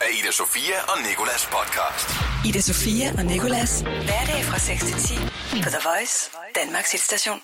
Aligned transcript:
af 0.00 0.10
Ida 0.18 0.32
Sofia 0.32 0.78
og 0.92 0.98
Nikolas 1.08 1.42
podcast. 1.56 2.08
Ida 2.48 2.60
Sofia 2.60 3.06
og 3.18 3.24
Nikolas. 3.24 3.80
Hverdag 3.80 4.40
fra 4.48 4.58
6 4.58 4.84
til 4.84 4.96
10 4.96 5.14
på 5.64 5.68
The 5.74 5.82
Voice, 5.88 6.30
Danmarks 6.54 6.92
hitstation. 6.92 7.38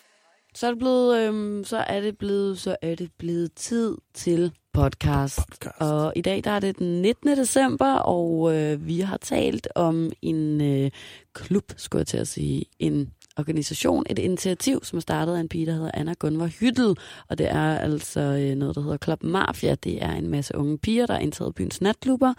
Så 0.55 0.67
er 0.67 0.71
det 0.71 0.79
blevet, 0.79 1.21
øhm, 1.21 1.65
så 1.65 1.77
er 1.77 2.01
det 2.01 2.19
blevet, 2.19 2.59
så 2.61 2.77
er 2.83 2.95
det 2.95 3.11
blevet 3.19 3.55
tid 3.55 3.97
til 4.15 4.53
podcast. 4.75 5.37
Podcast. 5.37 5.77
Og 5.81 6.13
i 6.17 6.21
dag 6.21 6.45
der 6.45 6.51
er 6.51 6.61
det 6.61 6.79
den 6.79 7.03
19. 7.03 7.37
december, 7.37 7.93
og 7.95 8.55
øh, 8.55 8.87
vi 8.87 9.01
har 9.01 9.17
talt 9.17 9.69
om 9.75 10.13
en 10.23 10.61
øh, 10.61 10.91
klub, 11.35 11.65
skulle 11.77 12.01
jeg 12.01 12.07
til 12.07 12.19
at 12.19 12.29
sige, 12.29 12.65
en 12.79 13.11
organisation, 13.39 14.05
et 14.11 14.19
initiativ, 14.19 14.85
som 14.85 14.97
er 14.97 15.01
startet 15.01 15.37
af 15.37 15.41
en 15.41 15.49
pige, 15.49 15.67
der 15.67 15.73
hedder 15.73 15.91
Anna 15.95 16.15
Gunvar 16.19 16.47
Hyttel, 16.47 16.97
og 17.29 17.39
det 17.39 17.51
er 17.51 17.79
altså 17.79 18.21
øh, 18.21 18.55
noget, 18.57 18.75
der 18.75 18.83
hedder 18.83 18.97
Club 18.97 19.23
Mafia. 19.23 19.75
Det 19.75 20.03
er 20.05 20.13
en 20.13 20.31
masse 20.31 20.57
unge 20.57 20.79
piger, 20.79 21.07
der 21.07 21.15
er 21.15 21.19
indtaget 21.19 21.55
byens 21.55 21.81
natklubber, 21.81 22.35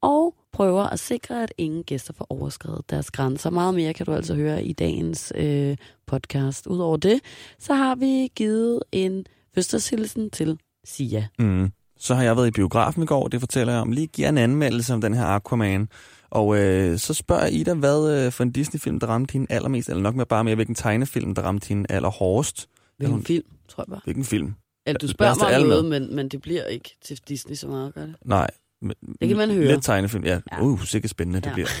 og 0.00 0.34
prøver 0.52 0.82
at 0.82 0.98
sikre, 0.98 1.42
at 1.42 1.52
ingen 1.58 1.82
gæster 1.82 2.12
får 2.12 2.26
overskrevet 2.28 2.90
deres 2.90 3.10
grænser. 3.10 3.50
Meget 3.50 3.74
mere 3.74 3.94
kan 3.94 4.06
du 4.06 4.12
altså 4.12 4.34
høre 4.34 4.64
i 4.64 4.72
dagens 4.72 5.32
øh, 5.36 5.76
podcast. 6.06 6.66
Udover 6.66 6.96
det, 6.96 7.20
så 7.58 7.74
har 7.74 7.94
vi 7.94 8.32
givet 8.36 8.82
en 8.92 9.26
fødselshilsen 9.54 10.30
til 10.30 10.58
Sia. 10.84 11.26
Mm. 11.38 11.72
Så 11.98 12.14
har 12.14 12.22
jeg 12.22 12.36
været 12.36 12.48
i 12.48 12.50
biografen 12.50 13.02
i 13.02 13.06
går, 13.06 13.28
det 13.28 13.40
fortæller 13.40 13.72
jeg 13.72 13.82
om. 13.82 13.92
Lige 13.92 14.06
giver 14.06 14.28
en 14.28 14.38
anmeldelse 14.38 14.94
om 14.94 15.00
den 15.00 15.14
her 15.14 15.24
Aquaman. 15.24 15.88
Og 16.30 16.58
øh, 16.58 16.98
så 16.98 17.14
spørger 17.14 17.46
Ida, 17.46 17.74
hvad 17.74 18.26
øh, 18.26 18.32
for 18.32 18.42
en 18.44 18.52
Disney-film, 18.52 19.00
der 19.00 19.06
ramte 19.06 19.32
hende 19.32 19.46
allermest, 19.50 19.88
eller 19.88 20.02
nok 20.02 20.14
mere 20.14 20.26
bare 20.26 20.44
mere, 20.44 20.54
hvilken 20.54 20.74
tegnefilm, 20.74 21.34
der 21.34 21.42
ramte 21.42 21.68
hende 21.68 21.86
allerhårdest. 21.92 22.68
Hvilken 22.96 23.14
hun- 23.14 23.24
film, 23.24 23.44
tror 23.68 23.84
jeg 23.86 23.90
bare. 23.90 24.00
Hvilken 24.04 24.24
film? 24.24 24.54
Eller 24.86 24.98
du 24.98 25.08
spørger 25.08 25.34
mig 25.50 25.60
om 25.60 25.66
noget, 25.66 25.84
men, 25.84 26.16
men 26.16 26.28
det 26.28 26.42
bliver 26.42 26.64
ikke 26.64 26.96
til 27.04 27.20
Disney 27.28 27.54
så 27.54 27.68
meget, 27.68 27.94
gør 27.94 28.00
det? 28.06 28.14
Nej. 28.24 28.50
men- 28.82 28.94
Det 29.20 29.28
kan 29.28 29.36
man 29.36 29.50
høre. 29.50 29.66
Lidt 29.66 29.82
tegnefilm, 29.84 30.24
ja. 30.24 30.40
Ja. 30.52 30.60
Uh, 30.62 30.80
sikkert 30.84 31.10
spændende, 31.10 31.40
det 31.40 31.46
Ja. 31.46 31.52
bliver. 31.54 31.68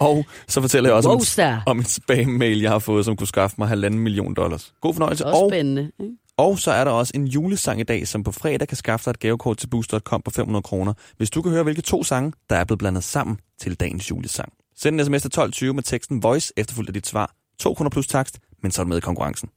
Og 0.00 0.24
så 0.48 0.60
fortæller 0.60 0.90
jeg 0.90 0.96
også 0.96 1.08
om, 1.08 1.16
et, 1.18 1.62
om 1.66 1.78
en 1.78 1.84
spam-mail, 1.84 2.60
jeg 2.60 2.70
har 2.70 2.78
fået, 2.78 3.04
som 3.04 3.16
kunne 3.16 3.26
skaffe 3.26 3.54
mig 3.58 3.68
halvanden 3.68 4.00
million 4.00 4.34
dollars. 4.34 4.72
God 4.80 4.94
fornøjelse. 4.94 5.26
Også 5.26 5.42
Og, 5.42 5.50
spændende. 5.50 5.90
Ikke? 6.00 6.12
Og 6.40 6.58
så 6.58 6.70
er 6.70 6.84
der 6.84 6.90
også 6.90 7.12
en 7.14 7.26
julesang 7.26 7.80
i 7.80 7.82
dag, 7.82 8.08
som 8.08 8.24
på 8.24 8.32
fredag 8.32 8.68
kan 8.68 8.76
skaffe 8.76 9.04
dig 9.04 9.10
et 9.10 9.18
gavekort 9.18 9.58
til 9.58 9.66
boost.com 9.66 10.22
på 10.22 10.30
500 10.30 10.62
kroner, 10.62 10.92
hvis 11.16 11.30
du 11.30 11.42
kan 11.42 11.52
høre, 11.52 11.62
hvilke 11.62 11.82
to 11.82 12.04
sange, 12.04 12.32
der 12.50 12.56
er 12.56 12.64
blevet 12.64 12.78
blandet 12.78 13.04
sammen 13.04 13.38
til 13.60 13.74
dagens 13.74 14.10
julesang. 14.10 14.52
Send 14.76 15.00
en 15.00 15.06
sms 15.06 15.22
til 15.22 15.28
1220 15.28 15.74
med 15.74 15.82
teksten 15.82 16.22
Voice 16.22 16.52
efterfulgt 16.56 16.88
af 16.88 16.94
dit 16.94 17.06
svar. 17.06 17.34
2 17.58 17.74
kroner 17.74 17.90
plus 17.90 18.06
takst, 18.06 18.38
men 18.62 18.72
så 18.72 18.82
er 18.82 18.84
du 18.84 18.88
med 18.88 18.96
i 18.96 19.00
konkurrencen. 19.00 19.48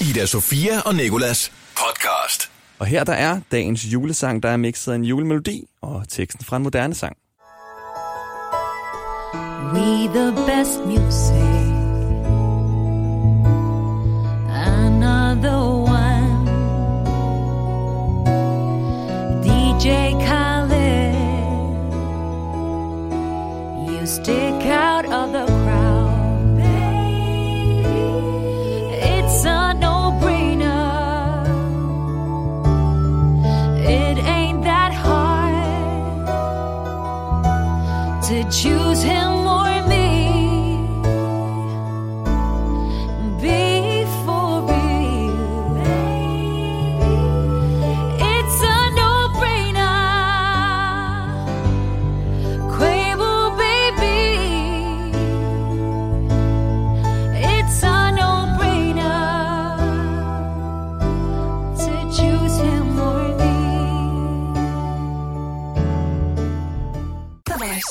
Ida 0.00 0.26
Sofia 0.26 0.80
og 0.80 0.94
Nikolas 0.94 1.52
podcast. 1.76 2.50
Og 2.78 2.86
her 2.86 3.04
der 3.04 3.12
er 3.12 3.40
dagens 3.52 3.84
julesang, 3.84 4.42
der 4.42 4.48
er 4.48 4.56
mixet 4.56 4.92
af 4.92 4.96
en 4.96 5.04
julemelodi 5.04 5.64
og 5.82 6.08
teksten 6.08 6.44
fra 6.44 6.56
en 6.56 6.62
moderne 6.62 6.94
sang. 6.94 7.16
We 9.74 10.08
the 10.08 10.32
best 10.46 10.80
music. 10.86 11.69
Stick 24.10 24.66
out 24.66 25.06
of 25.06 25.30
the 25.30 25.59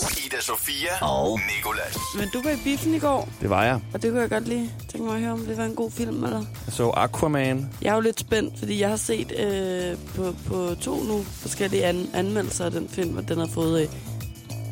Voice. 0.02 0.26
Ida 0.26 0.42
Sofia 0.42 0.90
og 1.02 1.40
Nikolas. 1.56 1.96
Men 2.18 2.30
du 2.34 2.42
var 2.44 2.50
i 2.50 2.58
biffen 2.64 2.94
i 2.94 3.00
går, 3.00 3.30
Det 3.42 3.50
var 3.50 3.64
jeg. 3.64 3.80
og 3.94 4.02
det 4.02 4.12
kunne 4.12 4.22
jeg 4.22 4.30
godt 4.30 4.48
lige 4.48 4.72
tænke 4.92 5.06
mig 5.08 5.16
at 5.16 5.22
høre, 5.22 5.32
om 5.32 5.40
det 5.46 5.58
var 5.58 5.66
en 5.66 5.76
god 5.76 5.92
film, 5.92 6.24
eller? 6.24 6.38
Jeg 6.66 6.74
så 6.74 6.90
Aquaman. 6.90 7.70
Jeg 7.82 7.90
er 7.90 7.94
jo 7.96 8.00
lidt 8.02 8.20
spændt, 8.20 8.60
fordi 8.60 8.80
jeg 8.82 8.90
har 8.90 8.96
set 8.98 9.32
øh, 9.40 9.98
på, 10.16 10.36
på 10.48 10.76
to 10.82 11.04
nu 11.04 11.24
forskellige 11.24 11.86
an, 11.86 12.10
anmeldelser 12.14 12.66
af 12.66 12.72
den 12.72 12.90
film, 12.90 13.18
og 13.18 13.28
den 13.30 13.38
har 13.38 13.48
fået 13.48 13.82
øh, 13.82 13.88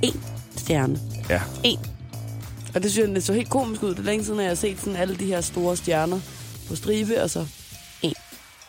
én 0.10 0.18
stjerne. 0.58 1.00
Ja. 1.30 1.42
En. 1.64 1.80
Og 2.76 2.84
det 2.84 2.92
synes 2.92 3.08
jeg, 3.08 3.16
det 3.16 3.24
så 3.24 3.34
helt 3.34 3.50
komisk 3.50 3.84
ud. 3.84 3.90
Det 3.90 4.00
er 4.00 4.04
længe 4.04 4.26
siden, 4.26 4.40
at 4.40 4.44
jeg 4.44 4.50
har 4.50 4.56
set 4.56 4.80
sådan 4.80 4.96
alle 4.96 5.16
de 5.16 5.26
her 5.26 5.42
store 5.42 5.78
stjerner 5.78 6.20
på 6.68 6.76
stribe, 6.76 7.24
og 7.24 7.30
så 7.30 7.40
en. 8.02 8.14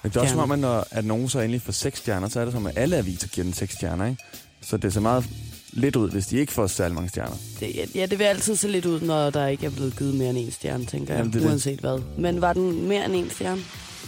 Men 0.03 0.11
det 0.11 0.17
er 0.17 0.21
også 0.21 0.33
som 0.33 0.39
Stjerner. 0.39 0.43
om, 0.43 0.51
at 0.53 0.59
når 0.59 0.87
at 0.91 1.05
nogen 1.05 1.29
så 1.29 1.41
endelig 1.41 1.63
får 1.63 1.73
seks 1.73 1.99
stjerner, 1.99 2.29
så 2.29 2.41
er 2.41 2.45
det 2.45 2.55
som, 2.55 2.67
at 2.67 2.79
alle 2.79 2.97
aviser 2.97 3.29
giver 3.29 3.45
den 3.45 3.53
seks 3.55 3.75
stjerner, 3.75 4.07
ikke? 4.07 4.23
Så 4.63 4.77
det 4.77 4.93
ser 4.93 5.01
meget 5.01 5.25
lidt 5.73 5.97
ud, 5.97 6.11
hvis 6.11 6.27
de 6.27 6.37
ikke 6.39 6.53
får 6.53 6.67
særlig 6.67 6.95
mange 6.95 7.09
stjerner. 7.09 7.37
Det, 7.61 7.91
ja, 7.95 8.07
det 8.07 8.19
vil 8.19 8.25
altid 8.25 8.57
se 8.57 8.69
lidt 8.69 8.87
ud, 8.87 9.01
når 9.01 9.31
der 9.31 9.47
ikke 9.47 9.67
er 9.67 9.71
blevet 9.71 9.97
givet 9.99 10.15
mere 10.15 10.31
end 10.31 10.39
en 10.39 10.51
stjerne, 10.51 10.85
tænker 10.85 11.15
jeg, 11.15 11.19
Jamen, 11.19 11.33
det 11.33 11.39
er 11.39 11.43
det. 11.43 11.51
uanset 11.51 11.81
hvad. 11.81 12.01
Men 12.19 12.41
var 12.41 12.53
den 12.53 12.89
mere 12.89 13.05
end 13.05 13.15
en 13.15 13.31
stjerne? 13.31 13.61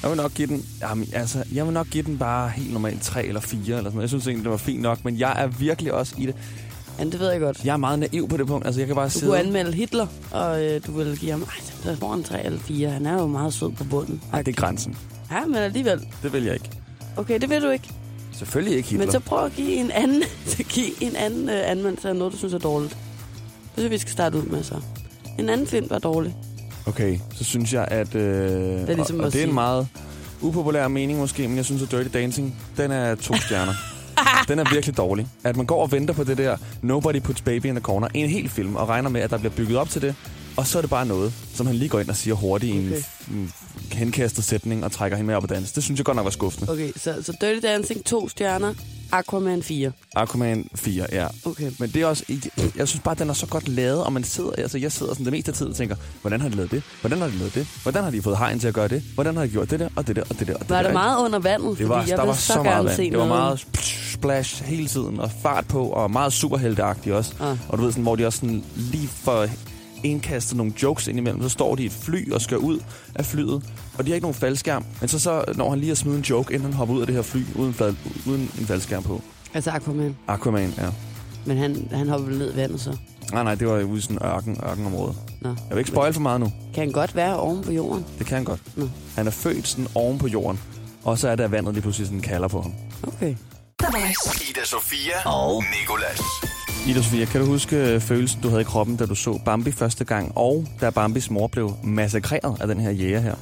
Jeg 0.03 0.11
vil 0.11 0.17
nok 0.17 0.35
give 0.35 0.49
den, 0.49 0.65
jamen, 0.81 1.09
altså, 1.13 1.45
jeg 1.53 1.65
vil 1.65 1.73
nok 1.75 1.87
give 1.91 2.03
den 2.05 2.19
bare 2.19 2.49
helt 2.51 2.73
normalt 2.73 3.03
tre 3.03 3.25
eller 3.27 3.41
fire 3.41 3.59
eller 3.61 3.77
sådan 3.77 3.91
noget. 3.93 4.03
Jeg 4.03 4.09
synes 4.09 4.27
egentlig, 4.27 4.45
det 4.45 4.51
var 4.51 4.57
fint 4.57 4.83
nok, 4.83 5.05
men 5.05 5.19
jeg 5.19 5.43
er 5.43 5.47
virkelig 5.47 5.93
også 5.93 6.15
i 6.19 6.27
det. 6.27 6.35
Ja, 6.99 7.05
det 7.05 7.21
ved 7.21 7.31
jeg 7.31 7.41
godt. 7.41 7.65
Jeg 7.65 7.73
er 7.73 7.77
meget 7.77 7.99
naiv 7.99 8.29
på 8.29 8.37
det 8.37 8.47
punkt. 8.47 8.67
Altså, 8.67 8.81
jeg 8.81 8.87
kan 8.87 8.97
bare 8.97 9.07
Du 9.07 9.11
sidde... 9.11 9.27
kunne 9.27 9.39
anmelde 9.39 9.73
Hitler, 9.73 10.07
og 10.31 10.65
øh, 10.65 10.81
du 10.87 10.93
ville 10.93 11.17
give 11.17 11.31
ham, 11.31 11.43
ej, 11.43 11.55
der 11.85 11.97
får 11.97 12.15
en 12.15 12.23
3 12.25 12.45
eller 12.45 12.59
4. 12.59 12.91
Han 12.91 13.07
er 13.07 13.13
jo 13.13 13.27
meget 13.27 13.55
sød 13.55 13.71
på 13.71 13.85
bunden. 13.85 14.23
Ej, 14.33 14.43
det 14.43 14.57
er 14.57 14.61
grænsen. 14.61 14.97
Ja, 15.31 15.45
men 15.47 15.57
alligevel. 15.57 16.01
Det 16.23 16.33
vil 16.33 16.45
jeg 16.45 16.55
ikke. 16.55 16.71
Okay, 17.17 17.41
det 17.41 17.51
vil 17.51 17.63
du 17.63 17.71
ikke. 17.71 17.89
Selvfølgelig 18.33 18.77
ikke 18.77 18.89
Hitler. 18.89 19.07
Men 19.07 19.13
så 19.13 19.21
prøv 19.21 19.45
at 19.45 19.53
give 19.53 19.73
en 19.73 19.91
anden, 19.91 20.23
så 20.47 20.63
give 20.63 21.03
en 21.03 21.17
anden 21.17 21.49
øh, 21.49 21.71
anmeldelse 21.71 22.09
af 22.09 22.17
noget, 22.17 22.33
du 22.33 22.39
synes 22.39 22.55
er 22.55 22.59
dårligt. 22.59 22.93
Det 22.93 23.77
synes 23.77 23.91
vi 23.91 23.99
skal 23.99 24.13
starte 24.13 24.39
ud 24.39 24.43
med 24.43 24.63
så. 24.63 24.81
En 25.39 25.49
anden 25.49 25.67
film 25.67 25.91
var 25.91 25.99
dårlig. 25.99 26.37
Okay, 26.87 27.19
så 27.35 27.45
synes 27.45 27.73
jeg, 27.73 27.89
at... 27.91 28.15
Øh, 28.15 28.23
det 28.23 28.91
er 28.91 28.95
ligesom 28.95 29.21
og, 29.21 29.27
og 29.27 29.33
det 29.33 29.43
er 29.43 29.47
en 29.47 29.55
meget 29.55 29.89
upopulær 30.41 30.89
mening 30.89 31.19
måske, 31.19 31.49
men 31.49 31.57
jeg 31.57 31.65
synes, 31.65 31.83
at 31.83 31.91
Dirty 31.91 32.09
Dancing, 32.13 32.57
den 32.77 32.91
er 32.91 33.15
to 33.15 33.35
stjerner. 33.47 33.73
den 34.49 34.59
er 34.59 34.65
virkelig 34.73 34.97
dårlig. 34.97 35.27
At 35.45 35.57
man 35.57 35.67
går 35.67 35.83
og 35.83 35.93
venter 35.93 36.15
på 36.15 36.25
det 36.25 36.39
der 36.39 36.57
Nobody 36.83 37.21
Puts 37.21 37.43
Baby 37.43 37.67
in 37.67 37.75
the 37.75 37.81
Corner, 37.81 38.09
en 38.15 38.31
hel 38.31 38.49
film, 38.49 38.77
og 38.77 38.89
regner 38.89 39.11
med, 39.11 39.21
at 39.21 39.31
der 39.31 39.39
bliver 39.39 39.53
bygget 39.53 39.79
op 39.79 39.89
til 39.89 40.03
det, 40.03 40.15
og 40.57 40.67
så 40.67 40.79
er 40.79 40.83
det 40.83 40.91
bare 40.91 41.07
noget, 41.07 41.33
som 41.55 41.67
han 41.67 41.77
lige 41.77 41.89
går 41.89 42.01
ind 42.01 42.09
og 42.09 42.17
siger 42.17 42.35
hurtigt 42.35 42.75
i 42.75 42.79
Okay. 42.79 43.03
en, 43.31 43.37
en 43.37 43.53
henkastet 43.93 44.45
sætning 44.45 44.85
og 44.85 44.93
trækker 44.93 45.17
hende 45.17 45.27
med 45.27 45.35
op 45.37 45.43
og 45.43 45.49
danse. 45.49 45.75
Det 45.75 45.83
synes 45.83 45.99
jeg 45.99 46.05
godt 46.05 46.17
nok 46.17 46.25
var 46.25 46.31
skuffende. 46.31 46.73
Okay, 46.73 46.93
så, 46.97 47.15
så 47.23 47.37
Dirty 47.41 47.67
Dancing, 47.67 48.05
to 48.05 48.29
stjerner. 48.29 48.75
Aquaman 49.13 49.63
4. 49.63 49.93
Aquaman 50.17 50.69
4, 50.75 51.07
ja. 51.13 51.27
Okay. 51.45 51.71
Men 51.79 51.91
det 51.91 52.03
er 52.03 52.07
også, 52.07 52.25
jeg, 52.77 52.89
synes 52.89 53.03
bare, 53.05 53.13
at 53.13 53.19
den 53.19 53.31
er 53.31 53.35
så 53.35 53.47
godt 53.47 53.69
lavet, 53.69 54.05
og 54.05 54.13
man 54.13 54.25
sidder, 54.25 54.51
altså 54.59 54.79
jeg 54.79 54.93
sidder 54.93 55.13
sådan 55.13 55.25
det 55.25 55.33
meste 55.33 55.51
af 55.51 55.57
tiden 55.57 55.71
og 55.71 55.77
tænker, 55.77 55.97
hvordan 56.21 56.41
har 56.41 56.49
de 56.49 56.57
lavet 56.57 56.71
det? 56.71 56.83
Hvordan 57.01 57.19
har 57.19 57.27
de 57.27 57.39
lavet 57.39 57.55
det? 57.55 57.67
Hvordan 57.83 58.05
har 58.05 58.11
de 58.11 58.23
fået 58.23 58.39
hegn 58.39 58.61
til 58.61 58.69
at 58.69 58.75
gøre 58.75 58.89
det? 58.89 59.03
Hvordan 59.15 59.37
har 59.37 59.43
de 59.43 59.49
gjort 59.49 59.71
det 59.71 59.81
der, 59.81 59.89
og 59.97 60.07
det 60.07 60.17
der, 60.17 60.23
og 60.31 60.39
det 60.39 60.47
der, 60.47 60.55
og 60.55 60.61
det 60.61 60.71
Var 60.71 60.77
der? 60.77 60.83
det 60.83 60.93
meget 60.93 61.25
under 61.25 61.39
vandet? 61.39 61.79
Det 61.79 61.89
var, 61.89 62.05
jeg 62.09 62.17
der 62.19 62.25
var 62.25 62.33
så, 62.35 62.53
så, 62.53 62.63
meget 62.63 62.85
vand. 62.85 63.11
Det 63.11 63.19
var 63.19 63.27
meget 63.27 63.67
splash 64.13 64.65
hele 64.65 64.87
tiden, 64.89 65.21
og 65.21 65.31
fart 65.43 65.67
på, 65.67 65.85
og 65.87 66.11
meget 66.11 66.33
superhelteagtigt 66.33 67.15
også. 67.15 67.33
Ah. 67.41 67.57
Og 67.69 67.79
du 67.79 67.83
ved 67.85 67.93
sådan, 67.93 68.03
hvor 68.03 68.17
de 68.17 68.27
også 68.27 68.39
sådan 68.39 68.65
lige 68.77 69.09
får 69.09 69.47
indkastet 70.03 70.57
nogle 70.57 70.73
jokes 70.83 71.07
ind 71.07 71.19
imellem. 71.19 71.43
Så 71.43 71.49
står 71.49 71.75
de 71.75 71.83
i 71.83 71.87
et 71.87 71.93
fly 71.93 72.33
og 72.33 72.41
skal 72.41 72.59
ud 72.59 72.81
af 73.15 73.27
flyet, 73.27 73.63
og 73.99 74.05
de 74.05 74.11
har 74.11 74.15
ikke 74.15 74.25
nogen 74.25 74.35
faldskærm. 74.35 74.85
Men 75.01 75.09
så, 75.09 75.19
så 75.19 75.45
når 75.57 75.71
han 75.71 75.79
lige 75.79 75.93
at 75.93 75.99
smide 75.99 76.17
en 76.17 76.23
joke, 76.23 76.55
inden 76.55 76.67
han 76.67 76.75
hopper 76.75 76.95
ud 76.95 77.01
af 77.01 77.07
det 77.07 77.15
her 77.17 77.23
fly, 77.23 77.43
uden, 77.55 77.75
fald, 77.75 77.97
uden 78.27 78.51
en 78.59 78.67
faldskærm 78.67 79.03
på. 79.03 79.23
Altså 79.55 79.71
Aquaman. 79.71 80.17
Aquaman, 80.29 80.75
ja. 80.79 80.89
Men 81.47 81.57
han, 81.57 81.89
han 81.93 82.09
hopper 82.09 82.29
vel 82.29 82.39
ned 82.39 82.53
i 82.55 82.57
vandet 82.57 82.81
så. 82.81 82.97
Nej, 83.33 83.43
nej, 83.43 83.55
det 83.55 83.69
var 83.69 83.83
ude 83.83 83.99
i 83.99 84.01
sådan 84.01 84.17
en 84.17 84.23
ørken, 84.27 84.61
ørkenområde. 84.71 85.15
Nå. 85.41 85.49
Jeg 85.49 85.57
vil 85.71 85.79
ikke 85.79 85.91
spoil 85.91 86.13
for 86.13 86.21
meget 86.21 86.41
nu. 86.41 86.53
Kan 86.75 86.85
han 86.85 86.93
godt 86.93 87.17
være 87.17 87.37
oven 87.37 87.63
på 87.65 87.73
jorden? 87.73 88.05
Det 88.19 88.27
kan 88.27 88.37
han 88.37 88.45
godt. 88.45 88.61
Nå. 88.77 88.89
Han 89.17 89.27
er 89.27 89.31
født 89.31 89.69
sådan 89.69 89.87
oven 89.95 90.19
på 90.19 90.27
jorden, 90.27 90.61
og 91.05 91.19
så 91.19 91.29
er 91.29 91.37
der 91.37 91.49
vandet 91.49 91.75
lige 91.75 91.83
pludselig 91.83 92.07
sådan 92.07 92.21
kalder 92.21 92.49
på 92.49 92.61
ham. 92.63 92.73
Okay. 93.07 93.35
Ida 94.51 94.65
Sofia 94.65 95.29
og 95.29 95.65
Nikolas. 95.81 96.21
Ida 96.89 97.03
Sofia, 97.03 97.25
kan 97.25 97.41
du 97.41 97.47
huske 97.47 97.77
øh, 97.77 98.01
følelsen, 98.01 98.41
du 98.43 98.49
havde 98.49 98.61
i 98.61 98.65
kroppen, 98.65 98.97
da 98.97 99.07
du 99.07 99.15
så 99.15 99.41
Bambi 99.45 99.73
første 99.73 100.05
gang, 100.05 100.33
og 100.37 100.67
da 100.81 100.91
Bambis 100.91 101.31
mor 101.31 101.47
blev 101.47 101.73
massakreret 101.85 102.61
af 102.61 102.69
den 102.69 102.81
her 102.81 102.91
jæger 102.91 103.21
her? 103.21 103.35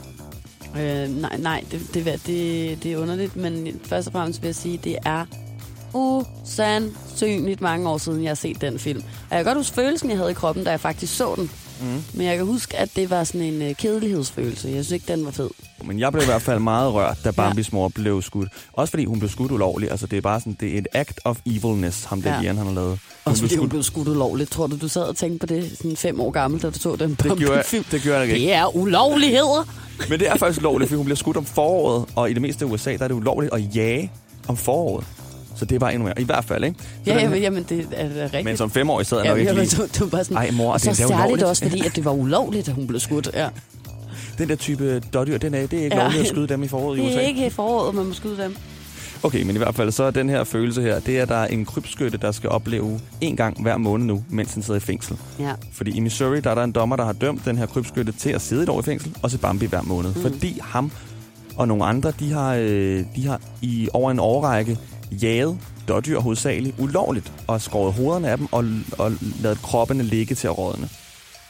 Øh, 0.76 1.20
nej, 1.20 1.36
nej, 1.38 1.64
det, 1.70 1.80
det, 1.94 2.04
det, 2.04 2.82
det 2.82 2.92
er 2.92 2.98
underligt, 2.98 3.36
men 3.36 3.80
først 3.84 4.06
og 4.06 4.12
fremmest 4.12 4.42
vil 4.42 4.48
jeg 4.48 4.54
sige, 4.54 4.80
det 4.84 4.96
er 5.04 5.24
usandsynligt 5.94 7.60
mange 7.60 7.88
år 7.88 7.98
siden, 7.98 8.22
jeg 8.22 8.30
har 8.30 8.34
set 8.34 8.60
den 8.60 8.78
film. 8.78 8.98
Og 9.00 9.36
jeg 9.36 9.38
kan 9.38 9.44
godt 9.44 9.58
huske 9.58 9.74
følelsen, 9.74 10.10
jeg 10.10 10.18
havde 10.18 10.30
i 10.30 10.34
kroppen, 10.34 10.64
da 10.64 10.70
jeg 10.70 10.80
faktisk 10.80 11.16
så 11.16 11.34
den. 11.36 11.50
Mm. 11.80 12.02
Men 12.14 12.26
jeg 12.26 12.36
kan 12.36 12.46
huske, 12.46 12.76
at 12.76 12.88
det 12.96 13.10
var 13.10 13.24
sådan 13.24 13.40
en 13.40 13.62
øh, 13.62 13.74
kedelighedsfølelse. 13.74 14.68
Jeg 14.68 14.84
synes 14.84 14.90
ikke, 14.90 15.12
den 15.12 15.24
var 15.24 15.30
fed. 15.30 15.50
Men 15.84 15.98
jeg 16.00 16.12
blev 16.12 16.22
i 16.22 16.26
hvert 16.26 16.42
fald 16.42 16.58
meget 16.58 16.92
rørt, 16.94 17.18
da 17.24 17.30
Bambis 17.30 17.72
mor 17.72 17.88
blev 17.88 18.22
skudt. 18.22 18.48
Også 18.72 18.90
fordi 18.90 19.04
hun 19.04 19.18
blev 19.18 19.30
skudt 19.30 19.52
ulovligt. 19.52 19.90
Altså, 19.90 20.06
det 20.06 20.16
er 20.16 20.20
bare 20.20 20.40
sådan, 20.40 20.56
det 20.60 20.74
er 20.74 20.78
et 20.78 20.86
act 20.92 21.20
of 21.24 21.38
evilness, 21.46 22.04
ham 22.04 22.22
der 22.22 22.34
Ja. 22.34 22.40
Jan, 22.40 22.56
han 22.56 22.66
har 22.66 22.74
lavet. 22.74 22.88
Hun 22.90 22.98
Også 23.24 23.42
blev 23.42 23.48
fordi 23.48 23.56
hun 23.58 23.64
skudt- 23.66 23.70
blev 23.70 23.82
skudt 23.82 24.08
ulovligt. 24.08 24.50
Tror 24.50 24.66
du, 24.66 24.76
du 24.76 24.88
sad 24.88 25.02
og 25.02 25.16
tænkte 25.16 25.38
på 25.38 25.46
det 25.54 25.70
sådan 25.76 25.96
fem 25.96 26.20
år 26.20 26.30
gammel, 26.30 26.62
da 26.62 26.70
du 26.70 26.78
så 26.78 26.96
den 26.96 27.10
det 27.22 27.38
gjorde, 27.38 27.62
film? 27.66 27.84
det 27.90 28.02
gjorde 28.02 28.18
jeg 28.18 28.28
ikke. 28.28 28.40
Det 28.46 28.52
er 28.54 28.76
ulovligheder. 28.76 29.68
Men 30.08 30.18
det 30.20 30.28
er 30.28 30.36
faktisk 30.36 30.60
ulovligt, 30.60 30.88
fordi 30.88 30.96
hun 30.96 31.04
bliver 31.04 31.16
skudt 31.16 31.36
om 31.36 31.44
foråret, 31.44 32.04
og 32.14 32.30
i 32.30 32.32
det 32.32 32.42
meste 32.42 32.64
af 32.64 32.68
USA, 32.70 32.92
der 32.96 33.04
er 33.04 33.08
det 33.08 33.14
ulovligt 33.14 33.54
at 33.54 33.76
jage 33.76 34.12
om 34.48 34.56
foråret. 34.56 35.06
Så 35.58 35.64
det 35.64 35.74
er 35.74 35.78
bare 35.78 35.94
endnu 35.94 36.04
mere. 36.08 36.20
I 36.20 36.24
hvert 36.24 36.44
fald, 36.44 36.64
ikke? 36.64 36.76
Så 36.80 36.86
Ja, 37.06 37.20
jamen, 37.20 37.40
jamen, 37.40 37.62
det 37.68 37.86
er 37.92 38.22
rigtigt. 38.24 38.44
Men 38.44 38.56
som 38.56 38.70
femårig 38.70 39.06
sad 39.06 39.16
jeg 39.18 39.24
ja, 39.26 39.30
nok 39.30 39.38
ikke 39.38 39.54
lige... 39.54 39.76
du, 39.98 40.04
du 40.04 40.10
var 40.10 40.22
sådan, 40.22 40.36
Ej, 40.36 40.50
mor, 40.50 40.72
og 40.72 40.74
det 40.74 40.82
så 40.82 40.90
er 40.90 40.94
da 40.94 40.96
særligt 40.96 41.16
ulovligt. 41.24 41.42
også, 41.48 41.62
fordi 41.68 41.86
at 41.86 41.96
det 41.96 42.04
var 42.04 42.10
ulovligt, 42.12 42.68
at 42.68 42.74
hun 42.74 42.86
blev 42.86 43.00
skudt. 43.00 43.30
Ja. 43.34 43.48
Den 44.38 44.48
der 44.48 44.54
type 44.54 45.00
dårdyr, 45.00 45.38
den 45.38 45.54
er, 45.54 45.66
det 45.66 45.78
er 45.78 45.84
ikke 45.84 45.96
Ja. 45.96 46.02
lovligt 46.02 46.20
at 46.22 46.28
skyde 46.28 46.46
dem 46.48 46.62
i 46.62 46.68
foråret 46.68 46.98
i 46.98 47.00
Det 47.00 47.08
USA. 47.08 47.16
er 47.16 47.20
ikke 47.20 47.46
i 47.46 47.50
foråret, 47.50 47.94
man 47.94 48.06
må 48.06 48.12
skyde 48.12 48.42
dem. 48.42 48.56
Okay, 49.22 49.42
men 49.42 49.54
i 49.54 49.58
hvert 49.58 49.74
fald 49.74 49.90
så 49.92 50.04
er 50.04 50.10
den 50.10 50.28
her 50.28 50.44
følelse 50.44 50.82
her, 50.82 51.00
det 51.00 51.18
er, 51.18 51.22
at 51.22 51.28
der 51.28 51.34
er 51.36 51.46
en 51.46 51.64
krybskytte, 51.64 52.18
der 52.18 52.32
skal 52.32 52.50
opleve 52.50 53.00
en 53.20 53.36
gang 53.36 53.62
hver 53.62 53.76
måned 53.76 54.06
nu, 54.06 54.24
mens 54.28 54.54
han 54.54 54.62
sidder 54.62 54.80
i 54.80 54.82
fængsel. 54.82 55.16
Ja. 55.40 55.52
Fordi 55.72 55.90
i 55.96 56.00
Missouri, 56.00 56.40
der 56.40 56.50
er 56.50 56.54
der 56.54 56.64
en 56.64 56.72
dommer, 56.72 56.96
der 56.96 57.04
har 57.04 57.12
dømt 57.12 57.44
den 57.44 57.58
her 57.58 57.66
krybskytte 57.66 58.12
til 58.12 58.30
at 58.30 58.40
sidde 58.40 58.62
et 58.62 58.68
år 58.68 58.80
i 58.80 58.82
fængsel, 58.82 59.14
og 59.22 59.30
se 59.30 59.38
Bambi 59.38 59.66
hver 59.66 59.82
måned. 59.82 60.14
Mm. 60.14 60.22
Fordi 60.22 60.58
ham 60.62 60.90
og 61.56 61.68
nogle 61.68 61.84
andre, 61.84 62.12
de 62.20 62.32
har, 62.32 62.54
øh, 62.54 63.04
de 63.16 63.26
har 63.26 63.40
i 63.62 63.88
over 63.92 64.10
en 64.10 64.18
årrække 64.18 64.78
jaget 65.12 65.58
dårdyr 65.88 66.18
hovedsageligt 66.20 66.74
ulovligt, 66.78 67.32
og 67.46 67.60
skåret 67.62 67.92
hovederne 67.92 68.28
af 68.30 68.38
dem, 68.38 68.48
og, 68.52 68.64
og 68.98 69.12
lavet 69.40 69.58
kroppene 69.62 70.02
ligge 70.02 70.34
til 70.34 70.46
at 70.46 70.58
rådne. 70.58 70.88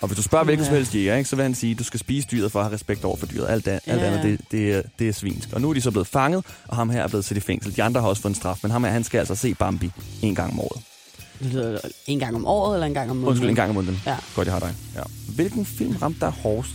Og 0.01 0.09
hvis 0.09 0.17
du 0.17 0.23
spørger 0.23 0.45
hvilken 0.45 0.65
Ja. 0.65 0.69
som 0.69 0.77
helst 0.77 0.95
jæger, 0.95 1.17
ikke, 1.17 1.31
så 1.31 1.37
vil 1.37 1.43
han 1.43 1.55
sige, 1.55 1.73
at 1.73 1.79
du 1.79 1.85
skal 1.85 2.01
spise 2.01 2.29
dyret 2.33 2.53
for 2.53 2.59
at 2.59 2.65
have 2.65 2.75
respekt 2.75 3.05
over 3.05 3.17
for 3.17 3.27
dyret. 3.27 3.49
Alt, 3.49 3.69
an, 3.69 3.81
alt 3.87 4.03
Ja. 4.03 4.07
andet, 4.07 4.23
det, 4.23 4.41
det, 4.51 4.75
er, 4.75 4.83
det 4.99 5.09
er 5.09 5.13
svinsk. 5.13 5.49
Og 5.53 5.61
nu 5.61 5.71
er 5.71 5.75
de 5.75 5.81
så 5.81 5.91
blevet 5.91 6.07
fanget, 6.09 6.45
og 6.69 6.77
ham 6.77 6.91
her 6.91 7.03
er 7.03 7.09
blevet 7.09 7.25
sat 7.25 7.37
i 7.37 7.41
fængsel. 7.41 7.77
De 7.77 7.83
andre 7.83 8.01
har 8.01 8.09
også 8.09 8.23
fået 8.23 8.31
en 8.31 8.35
straf, 8.37 8.59
men 8.63 8.71
ham 8.71 8.85
her, 8.85 8.91
han 8.91 9.05
skal 9.05 9.19
altså 9.19 9.35
se 9.35 9.55
Bambi 9.55 9.91
en 10.23 10.35
gang 10.35 10.53
om 10.53 10.61
året. 10.61 10.83
En 12.07 12.19
gang 12.19 12.37
om 12.37 12.47
året, 12.47 12.75
eller 12.75 12.87
en 12.87 12.95
gang 12.95 13.11
om 13.11 13.17
måneden? 13.17 13.29
Undskyld, 13.31 13.49
en 13.51 13.55
gang 13.57 13.69
om 13.69 13.75
måneden. 13.75 14.01
Ja. 14.07 14.17
Godt, 14.35 14.47
jeg 14.47 14.53
har 14.55 14.61
dig. 14.61 14.75
Ja. 14.95 15.01
Hvilken 15.35 15.67
film 15.67 15.97
ramte 16.03 16.21
dig 16.21 16.31
hårdest? 16.43 16.75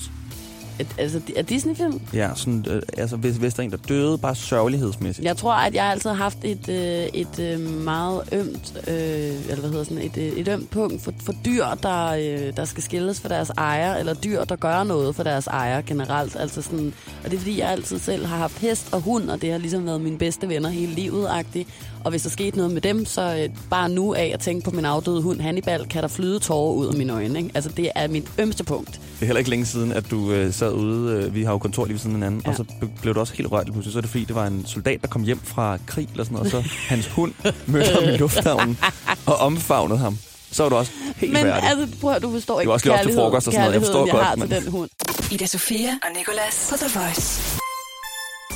Altså, 0.98 1.22
er 1.36 1.42
Disney-film? 1.42 2.02
Ja, 2.14 2.30
sådan, 2.36 2.66
øh, 2.70 2.82
altså 2.98 3.16
hvis, 3.16 3.36
hvis 3.36 3.54
der 3.54 3.60
er 3.60 3.66
en, 3.66 3.72
der 3.72 3.78
døde, 3.78 4.18
bare 4.18 4.36
sørgelighedsmæssigt. 4.36 5.26
Jeg 5.26 5.38
tror, 5.38 5.54
at 5.54 5.74
jeg 5.74 5.86
altid 5.86 6.10
har 6.10 6.18
haft 6.18 6.38
et, 6.44 6.70
øh, 6.70 7.22
et 7.22 7.40
øh, 7.40 7.60
meget 7.60 8.22
ømt, 8.32 8.74
øh, 8.88 8.94
eller 8.94 9.60
hvad 9.60 9.70
hedder 9.70 9.84
sådan, 9.84 10.04
et, 10.04 10.18
øh, 10.18 10.24
et 10.24 10.48
ømt 10.48 10.70
punkt 10.70 11.02
for, 11.04 11.14
for 11.26 11.34
dyr, 11.46 11.66
der, 11.84 12.08
øh, 12.08 12.56
der 12.58 12.66
skal 12.66 12.84
skilles 12.84 13.22
for 13.22 13.28
deres 13.28 13.50
ejer, 13.50 13.96
eller 13.96 14.14
dyr, 14.14 14.44
der 14.44 14.56
gør 14.56 14.84
noget 14.84 15.16
for 15.16 15.24
deres 15.24 15.48
ejer 15.48 15.82
generelt. 15.82 16.36
Altså 16.36 16.62
sådan, 16.62 16.94
og 17.24 17.32
det 17.32 17.34
er 17.34 17.40
fordi, 17.40 17.60
jeg 17.60 17.70
altid 17.70 18.00
selv 18.00 18.26
har 18.26 18.38
haft 18.38 18.60
hest 18.60 18.94
og 18.94 19.02
hund, 19.02 19.30
og 19.30 19.42
det 19.42 19.52
har 19.52 19.58
ligesom 19.58 19.86
været 19.86 20.02
mine 20.02 20.18
bedste 20.18 20.50
venner 20.50 20.70
hele 20.70 20.94
livet 20.94 21.28
-agtigt. 21.28 21.66
Og 22.04 22.10
hvis 22.10 22.22
der 22.22 22.30
skete 22.30 22.58
noget 22.58 22.72
med 22.72 22.82
dem, 22.82 23.06
så 23.06 23.36
øh, 23.44 23.50
bare 23.70 23.90
nu 23.90 24.14
af 24.14 24.32
at 24.34 24.40
tænke 24.40 24.64
på 24.66 24.72
min 24.72 24.86
afdøde 24.86 25.22
hund 25.22 25.42
Hannibal, 25.42 25.88
kan 25.88 26.02
der 26.02 26.08
flyde 26.08 26.40
tårer 26.40 26.74
ud 26.74 26.88
af 26.88 26.94
mine 26.94 27.14
øjne. 27.14 27.40
Ikke? 27.40 27.52
Altså 27.54 27.70
det 27.70 27.92
er 27.96 28.08
mit 28.08 28.24
ømste 28.38 28.64
punkt. 28.64 28.92
Det 28.92 29.00
er 29.22 29.26
heller 29.26 29.38
ikke 29.40 29.50
længe 29.50 29.66
siden, 29.66 29.92
at 29.92 30.12
du 30.12 30.32
øh, 30.32 30.54
sad 30.54 30.72
ude. 30.72 31.14
Øh, 31.14 31.36
vi 31.36 31.44
har 31.44 31.52
jo 31.52 31.58
kontor 31.58 31.86
lige 31.86 31.94
ved 31.94 32.00
siden 32.00 32.16
af 32.16 32.18
hinanden. 32.18 32.42
Ja. 32.46 32.50
Og 32.50 32.56
så 32.56 32.64
be- 32.64 32.90
blev 33.02 33.14
du 33.16 33.20
også 33.20 33.34
helt 33.34 33.52
rørt 33.52 33.66
pludselig. 33.66 33.94
Så 33.94 34.00
er 34.00 34.02
det 34.02 34.10
fordi, 34.10 34.26
det 34.26 34.36
var 34.36 34.48
en 34.48 34.66
soldat, 34.66 35.02
der 35.02 35.08
kom 35.08 35.24
hjem 35.24 35.40
fra 35.44 35.78
krig 35.88 36.08
eller 36.12 36.24
sådan 36.24 36.38
noget. 36.38 36.54
Og 36.54 36.64
så 36.64 36.70
hans 36.88 37.08
hund 37.08 37.34
mødte 37.68 37.90
ham 37.94 38.04
i 38.04 38.18
lufthavnen 38.24 38.78
og 39.26 39.36
omfavnede 39.36 40.00
ham. 40.00 40.18
Så 40.52 40.64
var 40.64 40.70
du 40.70 40.76
også 40.76 40.92
helt 41.18 41.34
Men 41.34 41.42
færdig. 41.42 41.70
altså, 41.70 41.98
prøv 42.02 42.12
at 42.14 42.22
du 42.22 42.32
forstår 42.32 42.60
ikke 42.60 42.68
var 42.68 42.74
også 42.74 42.86
lige 42.86 42.94
op 43.00 43.06
til 43.06 43.14
frokost 43.16 43.48
og 43.48 43.54
sådan 43.54 43.62
noget. 43.64 43.74
Jeg 43.74 43.82
forstår 43.82 44.06
kærligheden, 44.06 44.18
godt, 44.18 44.22
jeg 44.22 44.28
har 44.30 44.36
men- 44.36 44.50
til 44.50 44.62
den 44.64 44.72
hund. 44.72 44.90
Ida 45.32 45.46
Sofia 45.46 45.90
og 46.04 46.10
Nicolas 46.18 46.68
på 46.70 46.76
The 46.78 47.00
Voice. 47.00 47.63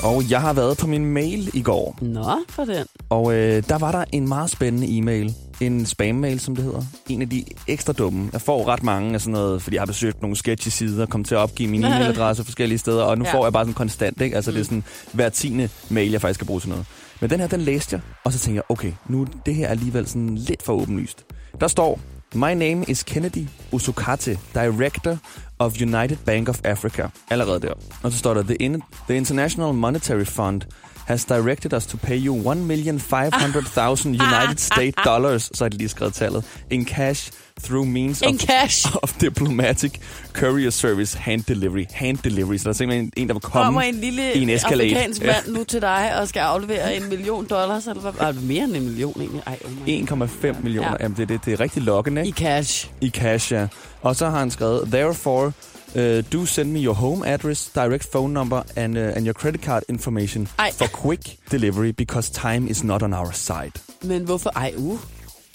Og 0.08 0.30
jeg 0.30 0.42
har 0.42 0.54
været 0.54 0.78
på 0.78 0.88
min 0.88 1.06
mail 1.06 1.50
i 1.54 1.62
går. 1.62 1.98
Nå, 2.02 2.26
for 2.50 2.66
den. 2.66 2.86
Og 3.10 3.34
øh, 3.34 3.64
der 3.70 3.78
var 3.78 3.92
der 3.92 4.06
en 4.12 4.28
meget 4.28 4.50
spændende 4.50 4.98
e-mail. 4.98 5.34
En 5.62 5.86
spam-mail, 5.86 6.40
som 6.40 6.56
det 6.56 6.64
hedder. 6.66 6.82
En 7.10 7.22
af 7.22 7.30
de 7.30 7.44
ekstra 7.68 7.94
dumme. 7.94 8.30
Jeg 8.34 8.42
får 8.42 8.68
ret 8.68 8.84
mange 8.84 9.14
af 9.14 9.22
sådan 9.22 9.32
noget, 9.34 9.62
fordi 9.62 9.76
jeg 9.76 9.82
har 9.82 9.86
besøgt 9.86 10.22
nogle 10.22 10.36
sketchy 10.38 10.70
sider, 10.70 11.06
kommet 11.06 11.28
til 11.28 11.36
at 11.36 11.40
opgive 11.40 11.70
min 11.70 11.84
e-mailadresse 11.86 12.44
forskellige 12.44 12.78
steder, 12.80 13.04
og 13.04 13.18
nu 13.18 13.26
Ja. 13.26 13.34
får 13.34 13.46
jeg 13.46 13.54
bare 13.54 13.64
sådan 13.64 13.74
konstant, 13.74 14.22
ikke? 14.22 14.36
Altså 14.36 14.52
mm. 14.52 14.56
det 14.56 14.62
er 14.62 14.66
sådan 14.66 14.84
hver 15.14 15.30
tiende 15.30 15.70
mail, 15.90 16.12
jeg 16.12 16.22
faktisk 16.22 16.38
skal 16.38 16.48
bruge 16.48 16.60
til 16.60 16.70
noget. 16.70 16.86
Men 17.22 17.30
den 17.30 17.40
her, 17.40 17.48
den 17.48 17.62
læste 17.62 17.94
jeg, 17.96 18.02
og 18.24 18.34
så 18.34 18.40
tænkte 18.40 18.56
jeg, 18.56 18.64
okay, 18.70 18.92
nu 19.08 19.28
det 19.46 19.56
her 19.56 19.66
er 19.66 19.72
alligevel 19.72 20.08
sådan 20.08 20.36
lidt 20.36 20.64
for 20.64 20.74
åbenlyst. 20.74 21.26
Der 21.62 21.68
står, 21.68 22.00
My 22.36 22.54
name 22.54 22.86
is 22.88 23.04
Kennedy 23.04 23.48
Usukate, 23.72 24.40
Director 24.54 25.18
of 25.60 25.82
United 25.82 26.18
Bank 26.26 26.50
of 26.50 26.60
Africa. 26.64 27.08
Allerede 27.30 27.60
der. 27.60 27.74
Og 28.04 28.12
så 28.12 28.18
står 28.18 28.34
der, 28.34 28.44
The, 28.44 28.56
in 28.56 28.82
the 29.08 29.16
International 29.18 29.74
Monetary 29.74 30.26
Fund 30.26 30.62
has 31.08 31.26
directed 31.26 31.74
us 31.74 31.86
to 31.86 31.98
pay 31.98 32.18
you 32.28 32.34
1.500.000 32.36 34.08
United 34.08 34.58
States 34.60 34.98
dollars, 35.06 35.50
så 35.54 35.66
er 35.66 35.70
det 35.70 35.78
lige 35.78 35.90
skrevet 35.90 36.14
tallet, 36.14 36.46
in 36.70 36.86
cash 36.86 37.32
through 37.64 37.88
means 37.88 38.22
En 38.22 38.36
of, 38.36 38.42
cash. 38.42 38.88
of 39.04 39.14
diplomatic 39.22 39.92
courier 40.34 40.70
service 40.70 41.18
hand 41.18 41.44
delivery. 41.44 41.86
Hand 41.94 42.18
delivery, 42.18 42.58
så 42.58 42.64
der 42.64 42.70
er 42.70 42.74
simpelthen 42.74 43.12
en, 43.18 43.28
der 43.28 43.34
vil 43.34 43.42
komme 43.42 43.64
kommer 43.66 43.82
en 43.82 43.96
lille 43.96 44.34
i 44.34 44.42
en 44.42 44.50
Escalade. 44.50 44.90
afrikansk 44.90 45.26
mand 45.26 45.48
nu 45.48 45.64
til 45.64 45.82
dig 45.82 46.20
og 46.20 46.28
skal 46.28 46.40
aflevere 46.40 46.96
en 46.96 47.10
million 47.10 47.46
dollars, 47.50 47.88
eller 47.88 48.02
hvad? 48.02 48.12
Ej, 48.20 48.32
mere 48.32 48.64
end 48.64 48.76
en 48.76 48.84
million 48.84 49.14
egentlig. 49.20 49.42
Ej, 49.48 49.60
oh 49.66 49.72
my. 49.88 50.26
1,5 50.54 50.64
millioner. 50.64 50.88
Ja. 50.88 50.94
Ja. 51.00 51.04
Jamen, 51.04 51.18
det, 51.18 51.30
det, 51.30 51.46
det 51.46 51.54
er 51.54 51.60
rigtig 51.60 51.82
lokkende, 51.84 52.24
I 52.24 52.28
ikke? 52.28 52.38
cash. 52.38 52.90
I 53.02 53.10
cash, 53.10 53.54
ja. 53.54 53.68
Og 54.02 54.16
så 54.16 54.30
har 54.30 54.40
han 54.40 54.52
skrevet, 54.52 54.88
therefore, 54.92 55.52
uh, 55.98 56.22
do 56.32 56.46
send 56.46 56.74
me 56.74 56.80
your 56.80 56.96
home 56.96 57.24
address, 57.34 57.72
direct 57.76 58.12
phone 58.12 58.34
number 58.34 58.64
and, 58.76 58.98
uh, 58.98 59.16
and 59.16 59.26
your 59.26 59.34
credit 59.34 59.62
card 59.62 59.84
information 59.90 60.48
Ej. 60.60 60.72
for 60.74 60.88
quick 60.88 61.38
delivery, 61.52 61.92
because 61.92 62.32
time 62.32 62.68
is 62.70 62.84
not 62.84 63.04
on 63.04 63.14
our 63.14 63.32
side. 63.34 63.72
Men 64.04 64.24
hvorfor? 64.26 64.50
Ej, 64.56 64.74
uh. 64.78 65.00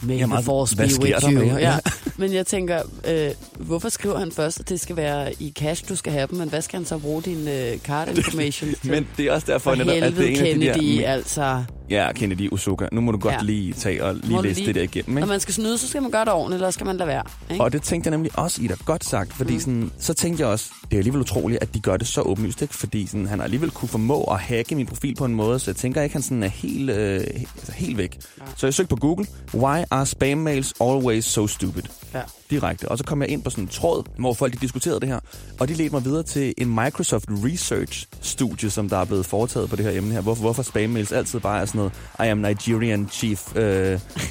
May 0.05 0.19
Jamen, 0.19 0.37
the 0.37 0.45
force 0.45 0.77
be 0.77 0.83
with 0.83 1.25
you. 1.31 1.39
med? 1.39 1.61
Ja. 1.61 1.79
Men 2.19 2.33
jeg 2.33 2.47
tænker, 2.47 2.83
øh, 3.09 3.31
hvorfor 3.67 3.89
skriver 3.89 4.19
han 4.19 4.33
først, 4.33 4.61
at 4.61 4.69
det 4.69 4.81
skal 4.81 4.97
være 4.97 5.33
i 5.41 5.53
cash, 5.59 5.89
du 5.89 5.97
skal 5.97 6.13
have 6.13 6.27
dem, 6.27 6.39
men 6.39 6.49
hvad 6.49 6.63
skal 6.63 6.79
han 6.79 6.87
så 6.87 6.99
bruge 6.99 7.23
din 7.23 7.49
øh, 7.49 7.79
card 7.79 8.09
information 8.09 8.71
til? 8.83 8.91
Men 8.91 9.09
det 9.17 9.27
er 9.27 9.33
også 9.33 9.47
derfor, 9.47 9.71
For 9.71 9.85
netop, 9.85 10.03
at 10.03 10.17
det 10.17 10.25
er 10.25 10.55
en 10.55 10.63
af 10.63 10.75
de 10.75 10.81
Kennedy, 10.81 11.03
der... 11.03 11.13
altså. 11.13 11.65
Ja, 11.93 12.13
Kennedy 12.13 12.49
Usuka. 12.53 12.87
Nu 12.93 13.01
må 13.01 13.13
du 13.13 13.19
godt 13.19 13.35
Ja. 13.35 13.39
lige 13.43 13.73
tage 13.73 14.05
og 14.05 14.15
Må 14.15 14.21
lige 14.25 14.37
du 14.37 14.43
læse 14.43 14.55
lige- 14.61 14.67
det 14.67 14.75
der 14.75 14.83
igennem, 14.83 15.15
Når 15.15 15.21
ikke? 15.21 15.29
man 15.29 15.41
skal 15.41 15.55
snyde, 15.55 15.79
så 15.79 15.89
skal 15.89 16.03
man 16.03 16.11
gøre 16.11 16.25
det 16.25 16.33
ordentligt, 16.33 16.57
eller 16.59 16.71
skal 16.71 16.87
man 16.87 16.97
lade 16.97 17.07
være. 17.09 17.23
Ikke? 17.51 17.65
Og 17.65 17.73
det 17.73 17.83
tænkte 17.83 18.09
jeg 18.09 18.11
nemlig 18.11 18.39
også, 18.39 18.63
Ida, 18.63 18.75
godt 18.85 19.05
sagt, 19.05 19.33
fordi 19.33 19.51
Mm. 19.51 19.55
mm. 19.57 19.61
sådan, 19.61 19.91
så 19.99 20.15
tænkte 20.15 20.41
jeg 20.43 20.49
også, 20.51 20.71
det 20.85 20.93
er 20.93 20.99
alligevel 20.99 21.21
utroligt, 21.21 21.63
at 21.63 21.75
de 21.75 21.81
gør 21.81 21.97
det 21.97 22.07
så 22.07 22.21
åbenlyst, 22.23 22.63
ikke? 22.63 22.75
fordi 22.75 23.07
sådan, 23.07 23.27
han 23.27 23.39
har 23.39 23.45
alligevel 23.45 23.71
kunne 23.71 23.89
formå 23.89 24.25
at 24.25 24.39
hacke 24.41 24.75
min 24.75 24.87
profil 24.87 25.15
på 25.15 25.25
en 25.25 25.35
måde, 25.35 25.59
så 25.59 25.71
jeg 25.71 25.77
tænker 25.77 26.03
ikke, 26.03 26.13
han 26.13 26.23
sådan 26.23 26.43
er 26.43 26.49
helt, 26.49 26.91
øh, 26.91 27.21
altså, 27.57 27.73
helt 27.73 27.99
væk. 27.99 28.19
Ja. 28.41 28.45
Så 28.57 28.67
jeg 28.67 28.75
søgte 28.75 28.89
på 28.89 28.97
Google, 28.97 29.27
why 29.55 29.83
are 29.91 30.07
spam 30.07 30.39
mails 30.39 30.75
always 30.81 31.25
so 31.25 31.47
stupid? 31.47 31.83
Ja. 32.15 32.21
Direkte. 32.53 32.89
Og 32.89 32.99
så 32.99 33.05
kom 33.05 33.23
jeg 33.23 33.31
ind 33.31 33.43
på 33.43 33.51
sådan 33.51 33.65
en 33.65 33.69
tråd, 33.69 34.03
hvor 34.19 34.35
folk 34.35 34.53
de 34.53 34.59
diskuterede 34.59 35.01
det 35.01 35.09
her, 35.09 35.21
og 35.61 35.69
de 35.69 35.75
ledte 35.75 35.93
mig 35.95 36.05
videre 36.05 36.23
til 36.23 36.55
en 36.59 36.69
Microsoft 36.69 37.25
Research-studie, 37.29 38.71
som 38.71 38.89
der 38.89 38.97
er 38.97 39.05
blevet 39.05 39.27
foretaget 39.27 39.71
på 39.71 39.77
det 39.77 39.85
her 39.85 39.93
emne 39.93 40.13
her. 40.13 40.21
Hvorfor, 40.21 40.41
hvorfor 40.43 40.63
spam 40.63 40.91
mails 40.91 41.13
altid 41.13 41.41
bare 41.41 41.61
er 41.61 41.65
sådan 41.65 41.79
noget, 41.79 41.93
I 42.21 42.23
am 42.23 42.39
Nigerian 42.39 43.09
chief, 43.13 43.57
uh, 43.57 43.63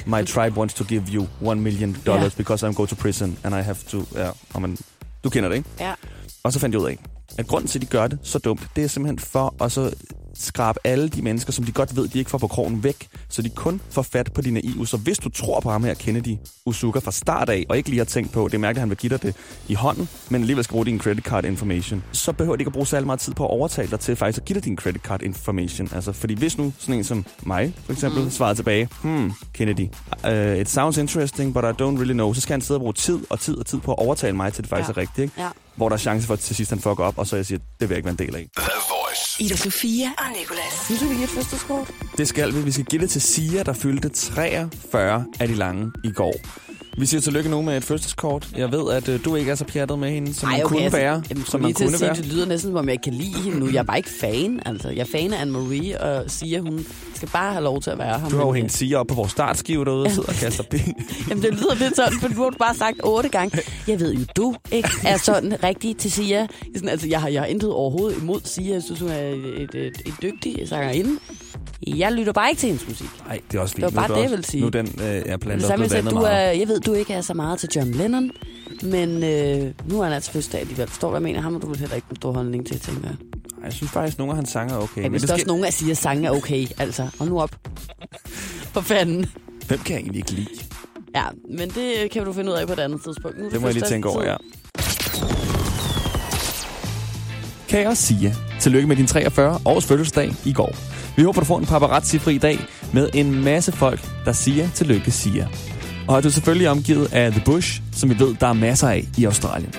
my 0.06 0.26
tribe 0.26 0.56
wants 0.56 0.74
to 0.74 0.84
give 0.84 1.02
you 1.08 1.26
one 1.40 1.60
million 1.60 1.96
dollars 2.06 2.34
because 2.34 2.68
I'm 2.68 2.72
go 2.72 2.86
to 2.86 2.96
prison, 2.96 3.38
and 3.44 3.54
I 3.54 3.60
have 3.60 3.76
to... 3.88 4.02
Ja, 4.14 4.30
og 4.54 4.62
man, 4.62 4.78
du 5.24 5.30
kender 5.30 5.48
det, 5.48 5.56
ikke? 5.56 5.68
Ja. 5.80 5.92
Og 6.42 6.52
så 6.52 6.58
fandt 6.58 6.74
jeg 6.74 6.82
ud 6.82 6.88
af, 6.88 6.98
at 7.38 7.46
grunden 7.46 7.68
til, 7.68 7.78
at 7.78 7.82
de 7.82 7.86
gør 7.86 8.06
det 8.06 8.18
så 8.22 8.38
dumt, 8.38 8.68
det 8.76 8.84
er 8.84 8.88
simpelthen 8.88 9.18
for 9.18 9.54
at 9.64 9.72
så 9.72 9.92
skrabe 10.34 10.78
alle 10.84 11.08
de 11.08 11.22
mennesker, 11.22 11.52
som 11.52 11.64
de 11.64 11.72
godt 11.72 11.96
ved, 11.96 12.08
de 12.08 12.18
ikke 12.18 12.30
får 12.30 12.38
på 12.38 12.46
krogen 12.46 12.84
væk, 12.84 13.08
så 13.28 13.42
de 13.42 13.48
kun 13.50 13.80
får 13.90 14.02
fat 14.02 14.32
på 14.32 14.40
de 14.40 14.50
naive. 14.50 14.86
Så 14.86 14.96
hvis 14.96 15.18
du 15.18 15.28
tror 15.28 15.60
på 15.60 15.70
ham 15.70 15.84
her, 15.84 15.94
Kennedy 15.94 16.36
Usuka 16.66 16.98
fra 16.98 17.12
start 17.12 17.48
af, 17.48 17.64
og 17.68 17.76
ikke 17.76 17.88
lige 17.88 17.98
har 17.98 18.04
tænkt 18.04 18.32
på, 18.32 18.48
det 18.48 18.54
er 18.54 18.58
mærkeligt, 18.58 18.78
at 18.78 18.80
han 18.80 18.90
vil 18.90 18.98
give 18.98 19.10
dig 19.10 19.22
det 19.22 19.34
i 19.68 19.74
hånden, 19.74 20.08
men 20.28 20.40
alligevel 20.40 20.64
skal 20.64 20.72
bruge 20.72 20.86
din 20.86 20.98
credit 21.00 21.24
card 21.24 21.44
information, 21.44 22.02
så 22.12 22.32
behøver 22.32 22.56
de 22.56 22.60
ikke 22.60 22.68
at 22.68 22.72
bruge 22.72 22.86
særlig 22.86 23.06
meget 23.06 23.20
tid 23.20 23.34
på 23.34 23.44
at 23.44 23.50
overtale 23.50 23.90
dig 23.90 24.00
til 24.00 24.16
faktisk 24.16 24.38
at 24.38 24.44
give 24.44 24.54
dig 24.54 24.64
din 24.64 24.76
credit 24.76 25.02
card 25.02 25.22
information. 25.22 25.88
Altså, 25.94 26.12
fordi 26.12 26.34
hvis 26.34 26.58
nu 26.58 26.72
sådan 26.78 26.94
en 26.94 27.04
som 27.04 27.24
mig, 27.42 27.74
for 27.84 27.92
eksempel, 27.92 28.22
mm. 28.24 28.30
svarer 28.30 28.54
tilbage, 28.54 28.88
hmm, 29.02 29.32
Kennedy, 29.54 29.86
uh, 30.28 30.56
it 30.60 30.68
sounds 30.70 30.96
interesting, 30.98 31.54
but 31.54 31.64
I 31.64 31.82
don't 31.82 31.96
really 31.98 32.12
know, 32.12 32.32
så 32.32 32.40
skal 32.40 32.52
han 32.54 32.60
sidde 32.60 32.78
og 32.78 32.80
bruge 32.80 32.92
tid 32.92 33.18
og 33.30 33.40
tid 33.40 33.56
og 33.58 33.66
tid 33.66 33.80
på 33.80 33.92
at 33.92 33.98
overtale 33.98 34.36
mig 34.36 34.52
til, 34.52 34.60
at 34.60 34.64
det 34.64 34.70
faktisk 34.70 34.88
Ja. 34.88 34.92
er 34.92 34.96
rigtigt, 34.96 35.18
ikke? 35.18 35.34
Ja. 35.42 35.48
hvor 35.76 35.88
der 35.88 35.94
er 35.96 35.98
chance 35.98 36.26
for, 36.26 36.34
at 36.34 36.40
til 36.40 36.56
sidst 36.56 36.70
han 36.70 36.80
fucker 36.80 37.04
op, 37.04 37.18
og 37.18 37.26
så 37.26 37.36
jeg 37.36 37.46
siger, 37.46 37.58
det 37.58 37.88
vil 37.88 37.88
jeg 37.88 37.96
ikke 37.96 38.06
være 38.06 38.16
en 38.20 38.26
del 38.28 38.36
af. 38.36 38.46
Voice. 39.12 39.42
Ida 39.42 39.56
Sofia 39.56 40.06
og 40.18 40.24
Nicolas. 40.38 40.72
Synes 40.86 41.00
du, 41.00 41.06
vi 41.08 41.14
giver 41.14 41.26
et 41.26 41.30
fødselskort? 41.30 41.90
Det 42.16 42.28
skal 42.28 42.54
vi. 42.54 42.60
Vi 42.60 42.72
skal 42.72 42.84
give 42.84 43.02
det 43.02 43.10
til 43.10 43.20
Sia, 43.20 43.62
der 43.62 43.72
fyldte 43.72 44.08
43 44.08 45.24
af 45.40 45.48
de 45.48 45.54
lange 45.54 45.92
i 46.04 46.10
går. 46.10 46.34
Vi 46.96 47.06
siger 47.06 47.20
tillykke 47.20 47.50
nu 47.50 47.62
med 47.62 47.76
et 47.76 47.84
fødselskort. 47.84 48.48
Jeg 48.56 48.72
ved, 48.72 48.92
at 48.92 49.08
øh, 49.08 49.24
du 49.24 49.34
ikke 49.34 49.50
er 49.50 49.54
så 49.54 49.64
pjattet 49.64 49.98
med 49.98 50.10
hende, 50.10 50.34
som 50.34 50.48
Ej, 50.48 50.56
man 50.56 50.64
okay, 50.64 50.74
kunne 50.74 50.84
altså, 50.84 50.98
være. 50.98 51.22
Jamen, 51.30 51.44
som 51.44 51.60
man 51.60 51.74
til 51.74 51.84
at 51.84 51.88
kunne 51.88 51.98
sige, 51.98 52.06
være. 52.06 52.16
Det 52.16 52.26
lyder 52.26 52.46
næsten, 52.46 52.70
som 52.70 52.76
om 52.76 52.88
jeg 52.88 53.02
kan 53.02 53.14
lide 53.14 53.42
hende 53.44 53.58
nu. 53.58 53.66
Jeg 53.66 53.76
er 53.76 53.82
bare 53.82 53.96
ikke 53.96 54.10
fan. 54.20 54.60
Altså, 54.66 54.88
jeg 54.88 54.98
er 54.98 55.04
fan 55.12 55.32
af 55.32 55.44
Anne-Marie 55.44 56.04
og 56.04 56.30
siger, 56.30 56.58
at 56.58 56.64
hun 56.64 56.86
skal 57.14 57.28
bare 57.28 57.52
have 57.52 57.64
lov 57.64 57.80
til 57.80 57.90
at 57.90 57.98
være 57.98 58.20
her. 58.20 58.28
Du 58.28 58.36
har 58.36 58.42
jo 58.42 58.50
men, 58.50 58.56
hængt 58.56 58.72
siger 58.72 58.98
op 58.98 59.06
på 59.06 59.14
vores 59.14 59.30
startskive 59.30 59.84
derude 59.84 60.04
og 60.04 60.10
sidder 60.10 60.28
og 60.28 60.34
kaster 60.34 60.64
penge. 60.70 60.94
Jamen, 61.28 61.42
det 61.42 61.54
lyder 61.54 61.74
lidt 61.74 61.96
sådan, 61.96 62.18
for 62.20 62.28
du 62.28 62.42
har 62.42 62.50
du 62.50 62.56
bare 62.58 62.74
sagt 62.74 63.00
otte 63.04 63.28
gange. 63.28 63.58
Jeg 63.88 64.00
ved 64.00 64.14
jo, 64.14 64.20
du 64.36 64.54
ikke 64.72 64.88
er 65.06 65.16
sådan 65.16 65.64
rigtig 65.64 65.96
til 65.96 66.12
Sia. 66.12 66.46
Sådan, 66.74 66.88
altså, 66.88 67.08
jeg 67.08 67.20
har, 67.20 67.28
jeg 67.28 67.40
har 67.40 67.46
intet 67.46 67.70
overhovedet 67.72 68.18
imod 68.22 68.40
Sia. 68.44 68.72
Jeg 68.72 68.82
synes, 68.82 69.00
hun 69.00 69.08
er 69.08 69.22
et, 69.22 69.62
et, 69.62 69.74
et, 69.74 70.02
et 70.06 70.14
dygtig 70.22 70.68
sangerinde. 70.68 71.18
Jeg 71.86 72.12
lytter 72.12 72.32
bare 72.32 72.50
ikke 72.50 72.60
til 72.60 72.66
hendes 72.66 72.88
musik. 72.88 73.08
Nej, 73.26 73.40
det 73.52 73.58
er 73.58 73.62
også 73.62 73.74
fint. 73.74 73.86
Det 73.86 73.94
var 73.94 74.00
bare 74.08 74.10
er 74.10 74.14
det, 74.16 74.22
jeg 74.22 74.30
ville 74.30 74.44
sige. 74.44 74.60
Nu 74.60 74.66
er 74.66 74.70
den 74.70 74.86
øh, 74.98 75.04
er 75.04 75.22
Det 75.22 75.40
plantet 75.40 75.66
samme 75.66 75.86
du 76.10 76.16
er, 76.16 76.20
meget. 76.20 76.58
jeg 76.58 76.68
ved, 76.68 76.80
du 76.80 76.92
ikke 76.92 77.12
er 77.12 77.20
så 77.20 77.34
meget 77.34 77.58
til 77.58 77.68
John 77.76 77.90
Lennon, 77.90 78.30
men 78.82 79.24
øh, 79.24 79.72
nu 79.90 80.00
er 80.00 80.04
han 80.04 80.12
altså 80.12 80.30
fødselsdag 80.30 80.60
alligevel. 80.60 80.88
Forstår 80.88 81.08
du, 81.08 81.10
hvad 81.10 81.20
jeg 81.20 81.22
mener? 81.22 81.40
Ham 81.40 81.52
har 81.52 81.60
du 81.60 81.66
vel 81.68 81.78
heller 81.78 81.94
ikke 81.96 82.06
en 82.10 82.16
stor 82.16 82.32
holdning 82.32 82.66
til, 82.66 82.80
tænker 82.80 83.02
jeg. 83.08 83.16
Ej, 83.58 83.64
Jeg 83.64 83.72
synes 83.72 83.92
faktisk, 83.92 84.14
at 84.14 84.18
nogle 84.18 84.30
af 84.32 84.36
hans 84.36 84.50
sange 84.50 84.74
er 84.74 84.78
okay. 84.78 85.02
Ja, 85.02 85.08
men 85.08 85.12
det 85.12 85.20
der 85.20 85.26
skal... 85.26 85.34
også 85.34 85.46
nogen, 85.46 85.62
der 85.64 85.70
siger, 85.70 85.90
at 85.90 85.96
sangen 85.98 86.24
er 86.24 86.30
okay, 86.30 86.66
altså. 86.78 87.08
Hold 87.18 87.30
nu 87.30 87.40
op. 87.40 87.50
For 88.72 88.80
fanden. 88.80 89.26
Hvem 89.66 89.78
kan 89.78 89.94
jeg 89.94 90.00
egentlig 90.00 90.18
ikke 90.18 90.32
lide? 90.32 90.48
Ja, 91.14 91.24
men 91.58 91.68
det 91.68 92.10
kan 92.12 92.24
du 92.24 92.32
finde 92.32 92.50
ud 92.52 92.56
af 92.56 92.66
på 92.66 92.72
et 92.72 92.78
andet 92.78 93.00
tidspunkt. 93.04 93.38
Nu 93.38 93.44
er 93.46 93.50
Det 93.50 93.60
må 93.60 93.66
jeg 93.66 93.74
lige 93.74 93.84
tænke 93.88 94.08
over, 94.08 94.24
ja. 94.24 94.36
Kære 97.68 97.96
Sia, 97.96 98.34
tillykke 98.60 98.88
med 98.88 98.96
din 98.96 99.06
43 99.06 99.60
års 99.64 99.84
fødselsdag 99.86 100.34
i 100.44 100.52
går. 100.52 100.91
Vi 101.16 101.22
håber, 101.22 101.40
du 101.40 101.46
får 101.46 101.58
en 101.58 101.66
paparazzi-fri 101.66 102.38
dag 102.38 102.58
med 102.92 103.08
en 103.14 103.44
masse 103.44 103.72
folk, 103.72 104.00
der 104.24 104.32
siger 104.32 104.68
tillykke 104.74 105.10
siger. 105.10 105.46
Og 106.08 106.16
er 106.16 106.20
du 106.20 106.30
selvfølgelig 106.30 106.68
omgivet 106.68 107.12
af 107.12 107.32
The 107.32 107.42
Bush, 107.44 107.80
som 107.92 108.10
vi 108.10 108.18
ved, 108.18 108.34
der 108.40 108.46
er 108.46 108.52
masser 108.52 108.88
af 108.88 109.04
i 109.18 109.24
Australien. 109.24 109.74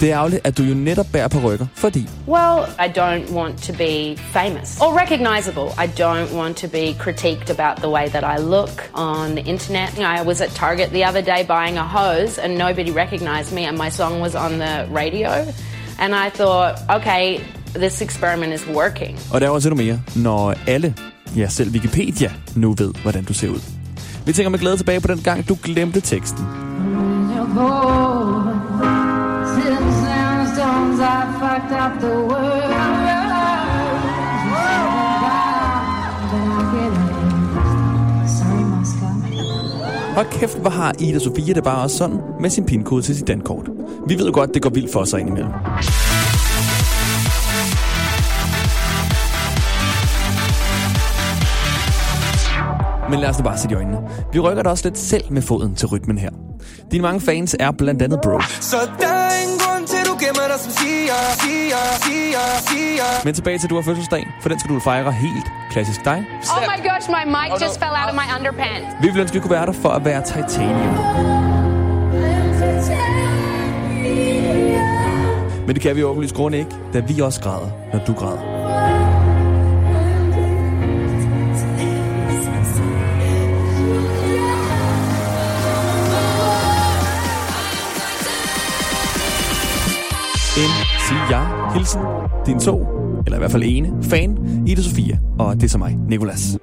Det 0.00 0.10
er 0.10 0.16
ærgerligt, 0.16 0.46
at 0.46 0.58
du 0.58 0.62
jo 0.62 0.74
netop 0.74 1.06
bærer 1.12 1.28
på 1.28 1.38
rykker, 1.38 1.66
fordi 1.74 2.08
Well, 2.28 2.58
I 2.78 2.98
don't 2.98 3.32
want 3.32 3.62
to 3.62 3.72
be 3.72 4.16
famous 4.16 4.80
or 4.80 5.00
recognizable. 5.00 5.68
I 5.84 5.86
don't 6.00 6.36
want 6.40 6.56
to 6.56 6.68
be 6.68 6.94
critiqued 7.04 7.50
about 7.50 7.76
the 7.76 7.90
way 7.90 8.08
that 8.08 8.38
I 8.38 8.42
look 8.42 8.90
on 8.94 9.30
the 9.36 9.44
internet. 9.46 9.98
I 9.98 10.26
was 10.26 10.40
at 10.40 10.50
Target 10.50 10.88
the 10.88 11.08
other 11.08 11.22
day 11.22 11.46
buying 11.46 11.78
a 11.78 11.86
hose 11.98 12.42
and 12.42 12.58
nobody 12.58 12.90
recognized 12.90 13.54
me 13.54 13.62
and 13.68 13.78
my 13.78 13.90
song 13.90 14.20
was 14.20 14.34
on 14.34 14.58
the 14.58 14.86
radio. 14.90 15.30
And 15.98 16.14
I 16.14 16.30
thought, 16.30 16.72
okay, 16.96 17.40
this 17.78 18.02
experiment 18.02 18.54
is 18.54 18.66
working. 18.74 19.18
Og 19.32 19.40
der 19.40 19.46
er 19.46 19.50
også 19.50 19.68
endnu 19.68 19.84
mere, 19.84 20.00
når 20.16 20.54
alle, 20.66 20.94
ja 21.36 21.48
selv 21.48 21.70
Wikipedia, 21.70 22.32
nu 22.54 22.74
ved, 22.78 22.92
hvordan 23.02 23.24
du 23.24 23.34
ser 23.34 23.48
ud. 23.48 23.60
Vi 24.26 24.32
tænker 24.32 24.50
med 24.50 24.58
glæde 24.58 24.76
tilbage 24.76 25.00
på 25.00 25.08
den 25.08 25.18
gang, 25.18 25.48
du 25.48 25.58
glemte 25.62 26.00
teksten. 26.00 26.44
Og 40.16 40.26
kæft, 40.30 40.58
hvor 40.58 40.70
har 40.70 40.94
Ida 40.98 41.18
Sofia 41.18 41.54
det 41.54 41.64
bare 41.64 41.82
også 41.82 41.96
sådan 41.96 42.16
med 42.40 42.50
sin 42.50 42.64
pinkode 42.64 43.02
til 43.02 43.16
sit 43.16 43.28
dankort. 43.28 43.68
Vi 44.08 44.18
ved 44.18 44.26
jo 44.26 44.32
godt, 44.34 44.54
det 44.54 44.62
går 44.62 44.70
vildt 44.70 44.92
for 44.92 45.04
sig 45.04 45.20
indimellem. 45.20 45.50
Men 53.10 53.20
lad 53.20 53.28
os 53.28 53.36
da 53.36 53.42
bare 53.42 53.58
sætte 53.58 53.72
i 53.74 53.76
øjnene. 53.76 53.98
Vi 54.32 54.38
rykker 54.40 54.62
da 54.62 54.70
også 54.70 54.84
lidt 54.88 54.98
selv 54.98 55.24
med 55.30 55.42
foden 55.42 55.74
til 55.74 55.88
rytmen 55.88 56.18
her. 56.18 56.30
Dine 56.90 57.02
mange 57.02 57.20
fans 57.20 57.56
er 57.60 57.70
blandt 57.70 58.02
andet 58.02 58.20
Bro. 58.22 58.40
Så 58.60 58.76
der 59.00 59.06
er 59.06 59.42
ingen 59.42 59.58
grund 59.58 59.86
til, 59.86 59.98
du 60.10 60.14
gemmer 60.24 60.46
dig 60.52 60.60
som 60.60 60.72
siger, 60.72 61.18
siger, 61.44 61.80
siger, 62.06 62.44
siger. 62.70 63.24
Men 63.24 63.34
tilbage 63.34 63.58
til, 63.58 63.66
at 63.66 63.70
du 63.70 63.74
har 63.74 63.82
fødselsdag, 63.82 64.26
for 64.42 64.48
den 64.48 64.58
skal 64.60 64.74
du 64.74 64.80
fejre 64.80 65.12
helt 65.12 65.46
klassisk 65.70 66.04
dig. 66.04 66.24
Oh 66.56 66.62
my 66.72 66.78
gosh, 66.88 67.06
my 67.10 67.24
mic 67.36 67.62
just 67.62 67.78
fell 67.78 67.94
out 68.00 68.08
of 68.10 68.14
my 68.14 68.28
underpants. 68.38 68.86
Vi 69.00 69.06
ville 69.06 69.20
ønske, 69.20 69.32
at 69.32 69.34
vi 69.34 69.40
kunne 69.40 69.56
være 69.58 69.66
der 69.66 69.72
for 69.72 69.88
at 69.88 70.04
være 70.04 70.22
titanium. 70.22 70.96
Men 75.66 75.74
det 75.74 75.82
kan 75.82 75.96
vi 75.96 76.02
åbenlyst 76.04 76.34
grund 76.34 76.54
ikke, 76.54 76.70
da 76.92 77.00
vi 77.00 77.20
også 77.20 77.40
græder, 77.40 77.68
når 77.92 78.04
du 78.06 78.12
græder. 78.12 78.55
En 91.06 91.10
siger 91.10 91.28
jeg 91.30 91.72
hilsen 91.74 92.00
din 92.46 92.60
to, 92.60 92.86
eller 93.26 93.36
i 93.36 93.38
hvert 93.38 93.50
fald 93.50 93.62
ene, 93.66 94.04
fan, 94.04 94.38
Ida 94.66 94.82
Sofia, 94.82 95.18
og 95.38 95.54
det 95.54 95.62
er 95.62 95.68
så 95.68 95.78
mig, 95.78 95.96
Nikolas. 96.08 96.58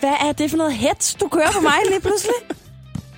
Hvad 0.00 0.16
er 0.28 0.32
det 0.38 0.50
for 0.50 0.56
noget 0.56 0.72
hets, 0.72 1.14
du 1.14 1.28
kører 1.28 1.52
på 1.52 1.60
mig 1.60 1.72
lige 1.88 2.00
pludselig? 2.00 2.34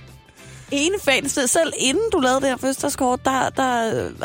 Ene 0.81 0.95
fan, 1.01 1.29
så 1.29 1.47
selv 1.47 1.73
inden 1.77 2.09
du 2.13 2.19
lavede 2.19 2.41
det 2.41 2.49
her 2.49 2.57
fødselskort, 2.57 3.25
der, 3.25 3.49
der 3.49 3.65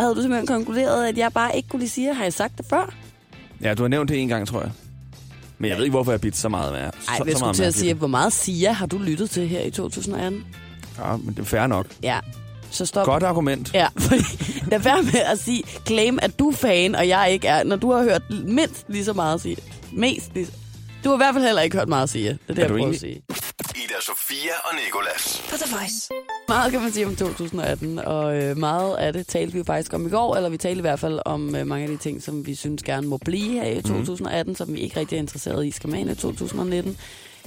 havde 0.01 0.15
du 0.15 0.21
simpelthen 0.21 0.47
konkluderet, 0.47 1.07
at 1.07 1.19
jeg 1.19 1.33
bare 1.33 1.57
ikke 1.57 1.69
kunne 1.69 1.81
lige 1.81 1.91
sige, 1.91 2.15
har 2.15 2.23
jeg 2.23 2.33
sagt 2.33 2.59
det 2.59 2.67
før? 2.71 2.95
Ja, 3.63 3.75
du 3.75 3.83
har 3.83 3.89
nævnt 3.89 4.11
det 4.11 4.19
en 4.23 4.29
gang, 4.29 4.49
tror 4.49 4.61
jeg. 4.61 4.71
Men 5.59 5.69
jeg 5.71 5.77
ved 5.77 5.85
ikke, 5.85 5.95
hvorfor 5.95 6.11
jeg 6.13 6.15
har 6.17 6.21
bidt 6.23 6.37
så 6.37 6.49
meget 6.49 6.73
med. 6.73 6.81
Så, 6.81 6.87
jeg 7.09 7.17
så 7.17 7.17
skulle 7.17 7.41
meget 7.41 7.57
til 7.57 7.65
at 7.65 7.75
sige, 7.75 7.95
hvor 7.95 8.07
meget 8.07 8.33
Sia 8.33 8.73
har 8.73 8.87
du 8.87 8.99
lyttet 8.99 9.31
til 9.31 9.49
her 9.49 9.61
i 9.63 9.71
2018? 9.71 10.45
Ja, 10.99 11.17
men 11.17 11.35
det 11.35 11.39
er 11.39 11.45
fair 11.45 11.67
nok. 11.67 11.87
Ja, 12.03 12.19
så 12.71 12.87
stop. 12.87 13.07
Godt 13.07 13.23
argument. 13.23 13.75
Ja, 13.75 13.87
fordi 13.99 14.23
lad 14.71 14.79
være 14.79 15.03
med 15.03 15.21
at 15.33 15.39
sige, 15.39 15.63
claim, 15.87 16.19
at 16.23 16.39
du 16.39 16.49
er 16.49 16.55
fan, 16.55 16.95
og 16.95 17.09
jeg 17.09 17.29
ikke 17.33 17.49
er, 17.49 17.65
når 17.65 17.77
du 17.77 17.93
har 17.93 18.03
hørt 18.03 18.23
mindst 18.45 18.85
lige 18.89 19.05
så 19.05 19.13
meget 19.13 19.35
at 19.35 19.41
sige. 19.41 19.57
Mest 19.93 20.35
lige 20.35 20.47
Du 21.05 21.09
har 21.09 21.17
i 21.17 21.19
hvert 21.19 21.35
fald 21.35 21.45
heller 21.45 21.63
ikke 21.63 21.77
hørt 21.77 21.89
meget 21.89 22.03
at 22.03 22.09
sige. 22.11 22.29
Det 22.29 22.39
er 22.49 22.55
det, 22.55 22.59
Er 22.59 22.63
jeg 22.63 22.69
prøver 22.71 22.83
at 22.83 22.89
enig? 22.89 23.01
sige. 23.01 23.23
Ida 23.99 24.05
Sofia 24.05 24.53
og 24.65 24.75
Nikolas. 24.85 25.43
På 25.51 25.57
The 25.57 25.77
Voice. 25.77 26.09
Meget 26.49 26.73
kan 26.73 26.81
man 26.81 26.93
sige 26.93 27.07
om 27.07 27.17
2018, 27.17 27.99
og 27.99 28.43
øh, 28.43 28.57
meget 28.57 28.97
af 28.97 29.13
det 29.13 29.27
talte 29.27 29.53
vi 29.53 29.59
jo 29.59 29.65
faktisk 29.65 29.93
om 29.93 30.07
i 30.07 30.11
går, 30.11 30.37
eller 30.37 30.49
vi 30.49 30.57
talte 30.57 30.79
i 30.79 30.81
hvert 30.81 31.01
fald 31.01 31.21
om 31.25 31.57
øh, 31.57 31.67
mange 31.67 31.85
af 31.85 31.91
de 31.91 31.97
ting, 31.97 32.23
som 32.23 32.47
vi 32.47 32.55
synes 32.55 32.83
gerne 32.83 33.07
må 33.07 33.17
blive 33.17 33.53
her 33.53 33.65
i 33.65 33.83
2018, 33.83 34.55
som 34.55 34.75
vi 34.75 34.81
ikke 34.81 35.01
rigtig 35.01 35.17
er 35.17 35.21
interesseret 35.21 35.67
i, 35.67 35.71
skal 35.71 35.91
med 35.91 36.07
i 36.07 36.15
2019. 36.15 36.99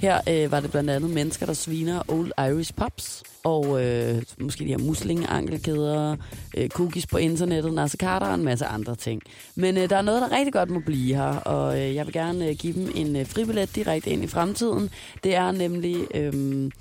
Her 0.01 0.21
øh, 0.29 0.51
var 0.51 0.59
det 0.59 0.71
blandt 0.71 0.89
andet 0.89 1.09
mennesker, 1.09 1.45
der 1.45 1.53
sviner 1.53 2.01
Old 2.07 2.31
Irish 2.39 2.73
Pops, 2.73 3.23
og 3.43 3.85
øh, 3.85 4.21
måske 4.39 4.63
de 4.63 4.69
her 4.69 4.77
muslingeankelkæder, 4.77 6.15
øh, 6.57 6.69
cookies 6.69 7.07
på 7.07 7.17
internettet, 7.17 7.73
Nasser 7.73 7.97
Carter 7.97 8.27
og 8.27 8.35
en 8.35 8.43
masse 8.43 8.65
andre 8.65 8.95
ting. 8.95 9.21
Men 9.55 9.77
øh, 9.77 9.89
der 9.89 9.97
er 9.97 10.01
noget, 10.01 10.21
der 10.21 10.31
rigtig 10.31 10.53
godt 10.53 10.69
må 10.69 10.79
blive 10.85 11.15
her, 11.15 11.35
og 11.35 11.79
øh, 11.79 11.95
jeg 11.95 12.05
vil 12.05 12.13
gerne 12.13 12.47
øh, 12.47 12.55
give 12.55 12.73
dem 12.73 12.91
en 12.95 13.15
øh, 13.15 13.25
fribillet 13.25 13.75
direkte 13.75 14.09
ind 14.09 14.23
i 14.23 14.27
fremtiden. 14.27 14.89
Det 15.23 15.35
er 15.35 15.51
nemlig, 15.51 16.07
øh, 16.15 16.71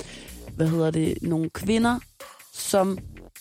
hvad 0.56 0.68
hedder 0.68 0.90
det, 0.90 1.18
nogle 1.22 1.50
kvinder, 1.50 1.98
som 2.52 2.98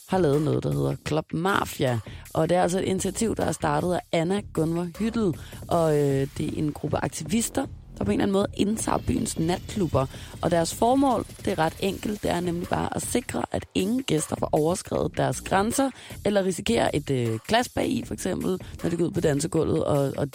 har 0.10 0.18
lavet 0.18 0.42
noget, 0.42 0.64
der 0.64 0.72
hedder 0.72 0.96
Club 1.08 1.26
Mafia. 1.34 2.00
Og 2.34 2.50
det 2.50 2.58
er 2.58 2.62
altså 2.62 2.80
et 2.80 2.86
initiativ, 2.86 3.36
der 3.36 3.46
er 3.46 3.52
startet 3.52 3.94
af 3.94 4.00
Anna 4.12 4.42
Gunvar 4.54 4.88
Hyttel. 5.00 5.34
Og 5.68 5.98
øh, 5.98 6.28
det 6.38 6.46
er 6.48 6.58
en 6.58 6.72
gruppe 6.72 6.98
aktivister, 6.98 7.66
der 8.00 8.06
på 8.06 8.12
en 8.12 8.22
eller 8.22 8.24
anden 8.24 8.34
måde 8.34 8.48
indtager 8.58 8.98
byens 8.98 9.40
natklubber. 9.40 10.06
Og 10.42 10.52
deres 10.52 10.76
formål, 10.76 11.26
det 11.46 11.48
er 11.48 11.60
ret 11.60 11.78
enkelt, 11.80 12.24
det 12.24 12.32
er 12.32 12.40
nemlig 12.40 12.68
bare 12.68 12.96
at 12.96 13.02
sikre, 13.02 13.44
at 13.52 13.66
ingen 13.76 14.04
gæster 14.04 14.36
får 14.40 14.50
overskrevet 14.52 15.18
deres 15.18 15.42
grænser, 15.42 15.90
eller 16.26 16.44
risikerer 16.44 16.90
et 16.94 17.10
øh, 17.10 17.40
glas 17.48 17.70
bag 17.70 17.88
i, 17.88 18.04
for 18.06 18.14
eksempel, 18.14 18.60
når 18.84 18.90
de 18.90 18.98
går 18.98 19.06
ud 19.06 19.12
på 19.12 19.22
dansegulvet, 19.22 19.84
og, 19.84 20.14
og 20.18 20.28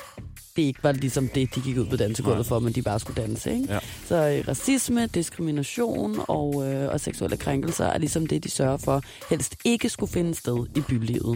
det 0.57 0.63
ikke 0.71 0.85
var 0.87 0.93
ligesom 0.93 1.25
det, 1.37 1.45
de 1.55 1.61
gik 1.67 1.77
ud 1.83 1.89
på 1.93 1.97
dansegulvet 1.97 2.47
for, 2.51 2.59
men 2.65 2.73
de 2.77 2.83
bare 2.91 3.01
skulle 3.03 3.23
danse. 3.25 3.47
Ikke? 3.57 3.73
Ja. 3.75 3.81
Så 4.11 4.17
øh, 4.31 4.39
racisme, 4.53 5.01
diskrimination 5.19 6.11
og, 6.39 6.49
øh, 6.67 6.85
og 6.93 6.99
seksuelle 7.09 7.37
krænkelser 7.45 7.87
er 7.95 7.99
ligesom 8.05 8.27
det, 8.27 8.45
de 8.47 8.51
sørger 8.51 8.81
for, 8.89 8.97
helst 9.33 9.53
ikke 9.73 9.89
skulle 9.95 10.13
finde 10.19 10.35
sted 10.43 10.59
i 10.79 10.81
bylivet. 10.89 11.35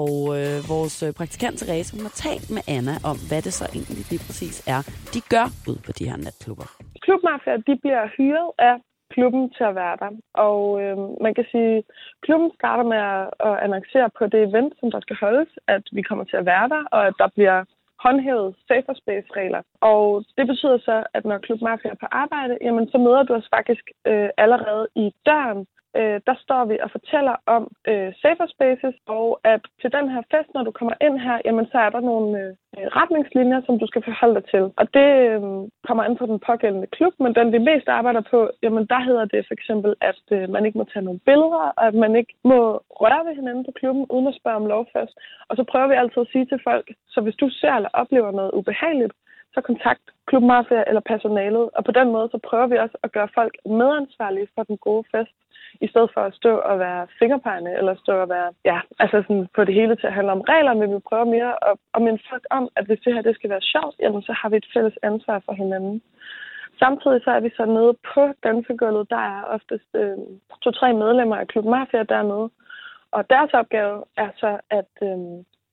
Og 0.00 0.12
øh, 0.38 0.56
vores 0.74 0.96
øh, 1.06 1.10
praktikant 1.18 1.56
Therese, 1.60 1.90
hun 1.96 2.02
har 2.08 2.14
talt 2.26 2.48
med 2.56 2.62
Anna 2.76 2.94
om, 3.10 3.16
hvad 3.28 3.40
det 3.46 3.52
så 3.60 3.64
egentlig 3.76 4.04
lige 4.10 4.24
præcis 4.26 4.56
er, 4.74 4.80
de 5.14 5.20
gør 5.34 5.46
ud 5.70 5.78
på 5.86 5.90
de 5.98 6.04
her 6.10 6.18
natklubber. 6.24 6.68
Klubmafia, 7.04 7.54
de 7.68 7.74
bliver 7.82 8.02
hyret 8.16 8.50
af 8.70 8.76
klubben 9.14 9.44
til 9.56 9.64
at 9.70 9.74
være 9.82 9.96
der. 10.02 10.12
Og 10.48 10.62
øh, 10.82 10.96
man 11.24 11.32
kan 11.38 11.46
sige, 11.52 11.76
klubben 12.26 12.50
starter 12.58 12.84
med 12.92 13.00
at, 13.14 13.24
at 13.48 13.54
annoncere 13.64 14.08
på 14.18 14.24
det 14.32 14.40
event, 14.48 14.72
som 14.80 14.88
der 14.94 15.00
skal 15.00 15.16
holdes, 15.24 15.50
at 15.74 15.84
vi 15.96 16.02
kommer 16.08 16.24
til 16.24 16.38
at 16.40 16.46
være 16.52 16.68
der, 16.74 16.82
og 16.96 17.00
at 17.08 17.14
der 17.22 17.28
bliver 17.36 17.58
håndhævet 18.04 18.56
safer 18.68 18.94
space 19.02 19.28
regler. 19.36 19.62
Og 19.80 20.24
det 20.36 20.46
betyder 20.46 20.78
så, 20.78 20.96
at 21.14 21.24
når 21.24 21.38
Klub 21.38 21.60
Mafia 21.62 21.90
er 21.90 22.00
på 22.00 22.06
arbejde, 22.10 22.58
jamen 22.60 22.90
så 22.92 22.98
møder 22.98 23.22
du 23.22 23.32
os 23.34 23.48
faktisk 23.56 23.84
øh, 24.06 24.28
allerede 24.36 24.86
i 24.96 25.06
døren 25.26 25.66
øh, 25.98 26.20
der 26.28 26.34
står 26.44 26.64
vi 26.64 26.76
og 26.84 26.90
fortæller 26.90 27.36
om 27.46 27.62
øh, 27.90 28.12
safer 28.22 28.46
spaces, 28.54 28.94
og 29.06 29.40
at 29.44 29.62
til 29.80 29.92
den 29.96 30.06
her 30.12 30.22
fest, 30.32 30.50
når 30.54 30.62
du 30.64 30.70
kommer 30.70 30.94
ind 31.06 31.16
her, 31.26 31.36
jamen 31.44 31.66
så 31.72 31.78
er 31.78 31.90
der 31.90 32.00
nogle 32.00 32.28
øh, 32.40 32.86
retningslinjer, 32.98 33.60
som 33.66 33.78
du 33.78 33.86
skal 33.86 34.02
forholde 34.04 34.34
dig 34.34 34.44
til. 34.54 34.64
Og 34.80 34.86
det 34.96 35.08
øh, 35.30 35.40
kommer 35.86 36.02
an 36.04 36.16
på 36.16 36.26
den 36.26 36.38
pågældende 36.48 36.92
klub, 36.96 37.14
men 37.20 37.34
den 37.34 37.52
vi 37.52 37.58
mest 37.58 37.88
arbejder 37.88 38.22
på, 38.32 38.50
jamen 38.62 38.86
der 38.86 39.00
hedder 39.08 39.24
det 39.24 39.42
for 39.46 39.54
eksempel, 39.54 39.90
at 40.00 40.22
øh, 40.36 40.48
man 40.54 40.66
ikke 40.66 40.78
må 40.78 40.84
tage 40.84 41.04
nogle 41.04 41.20
billeder, 41.28 41.64
og 41.78 41.86
at 41.86 41.94
man 41.94 42.12
ikke 42.16 42.34
må 42.44 42.60
røre 43.02 43.26
ved 43.26 43.34
hinanden 43.34 43.64
på 43.64 43.72
klubben, 43.80 44.06
uden 44.14 44.26
at 44.28 44.38
spørge 44.40 44.56
om 44.56 44.66
lov 44.66 44.86
først. 44.92 45.14
Og 45.48 45.56
så 45.56 45.64
prøver 45.70 45.88
vi 45.88 45.94
altid 45.94 46.22
at 46.22 46.32
sige 46.32 46.46
til 46.46 46.60
folk, 46.64 46.86
så 47.08 47.20
hvis 47.20 47.40
du 47.42 47.48
ser 47.50 47.74
eller 47.74 47.90
oplever 47.92 48.30
noget 48.30 48.50
ubehageligt, 48.58 49.12
så 49.54 49.60
kontakt 49.60 50.04
klubmafia 50.26 50.84
eller 50.86 51.00
personalet. 51.12 51.70
Og 51.76 51.84
på 51.84 51.92
den 51.92 52.08
måde, 52.14 52.28
så 52.32 52.38
prøver 52.48 52.66
vi 52.66 52.76
også 52.78 52.96
at 53.02 53.12
gøre 53.12 53.28
folk 53.34 53.54
medansvarlige 53.66 54.48
for 54.54 54.62
den 54.62 54.76
gode 54.76 55.04
fest, 55.12 55.34
i 55.80 55.88
stedet 55.88 56.10
for 56.14 56.20
at 56.20 56.34
stå 56.34 56.52
og 56.70 56.78
være 56.78 57.06
fingerpegende, 57.18 57.72
eller 57.78 57.94
stå 57.94 58.12
og 58.24 58.28
være, 58.28 58.50
ja, 58.64 58.80
altså 58.98 59.16
sådan 59.22 59.48
få 59.54 59.64
det 59.64 59.74
hele 59.74 59.96
til 59.96 60.06
at 60.06 60.12
handle 60.12 60.32
om 60.32 60.40
regler, 60.40 60.74
men 60.74 60.94
vi 60.94 60.98
prøver 61.08 61.24
mere 61.24 61.52
at, 61.70 61.76
at 61.94 62.02
minde 62.02 62.22
folk 62.30 62.44
om, 62.50 62.68
at 62.76 62.86
hvis 62.86 63.00
det 63.04 63.14
her 63.14 63.22
det 63.22 63.34
skal 63.34 63.50
være 63.50 63.68
sjovt, 63.72 63.96
jamen 64.00 64.22
så 64.22 64.32
har 64.32 64.48
vi 64.48 64.56
et 64.56 64.70
fælles 64.74 64.96
ansvar 65.02 65.42
for 65.46 65.52
hinanden. 65.52 66.02
Samtidig 66.78 67.20
så 67.24 67.30
er 67.30 67.40
vi 67.40 67.50
så 67.56 67.64
nede 67.64 67.94
på 68.14 68.22
dansegulvet. 68.44 69.10
Der 69.10 69.22
er 69.34 69.42
oftest 69.54 69.90
øh, 69.94 70.18
to-tre 70.62 70.92
medlemmer 70.92 71.36
af 71.36 71.48
Klub 71.48 71.64
Mafia 71.64 72.02
dernede. 72.02 72.50
Og 73.16 73.30
deres 73.30 73.50
opgave 73.60 74.04
er 74.16 74.30
så, 74.36 74.58
at 74.70 74.92
øh, 75.02 75.18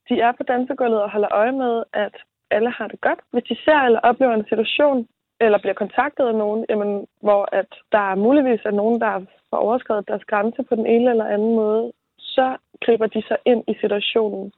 de 0.10 0.16
er 0.28 0.32
på 0.32 0.44
dansegulvet 0.44 1.02
og 1.02 1.12
holder 1.12 1.32
øje 1.32 1.52
med, 1.52 1.84
at 1.94 2.16
alle 2.52 2.72
har 2.72 2.88
det 2.88 3.02
godt. 3.02 3.20
Hvis 3.32 3.44
de 3.44 3.56
ser 3.66 3.80
eller 3.80 4.00
oplever 4.00 4.34
en 4.34 4.50
situation, 4.50 5.08
eller 5.40 5.58
bliver 5.58 5.74
kontaktet 5.74 6.26
af 6.28 6.36
nogen, 6.36 6.66
jamen, 6.70 7.08
hvor 7.22 7.50
at 7.52 7.72
der 7.92 8.12
er 8.12 8.16
muligvis 8.16 8.66
er 8.66 8.72
nogen, 8.72 9.02
der 9.02 9.08
har 9.08 9.24
overskrevet 9.52 10.08
deres 10.08 10.26
grænse 10.26 10.64
på 10.64 10.76
den 10.76 10.86
ene 10.86 11.10
eller 11.10 11.26
anden 11.26 11.56
måde, 11.56 11.92
så 12.18 12.58
griber 12.86 13.08
de 13.08 13.22
sig 13.28 13.38
ind 13.46 13.64
i 13.68 13.76
situationen. 13.82 14.52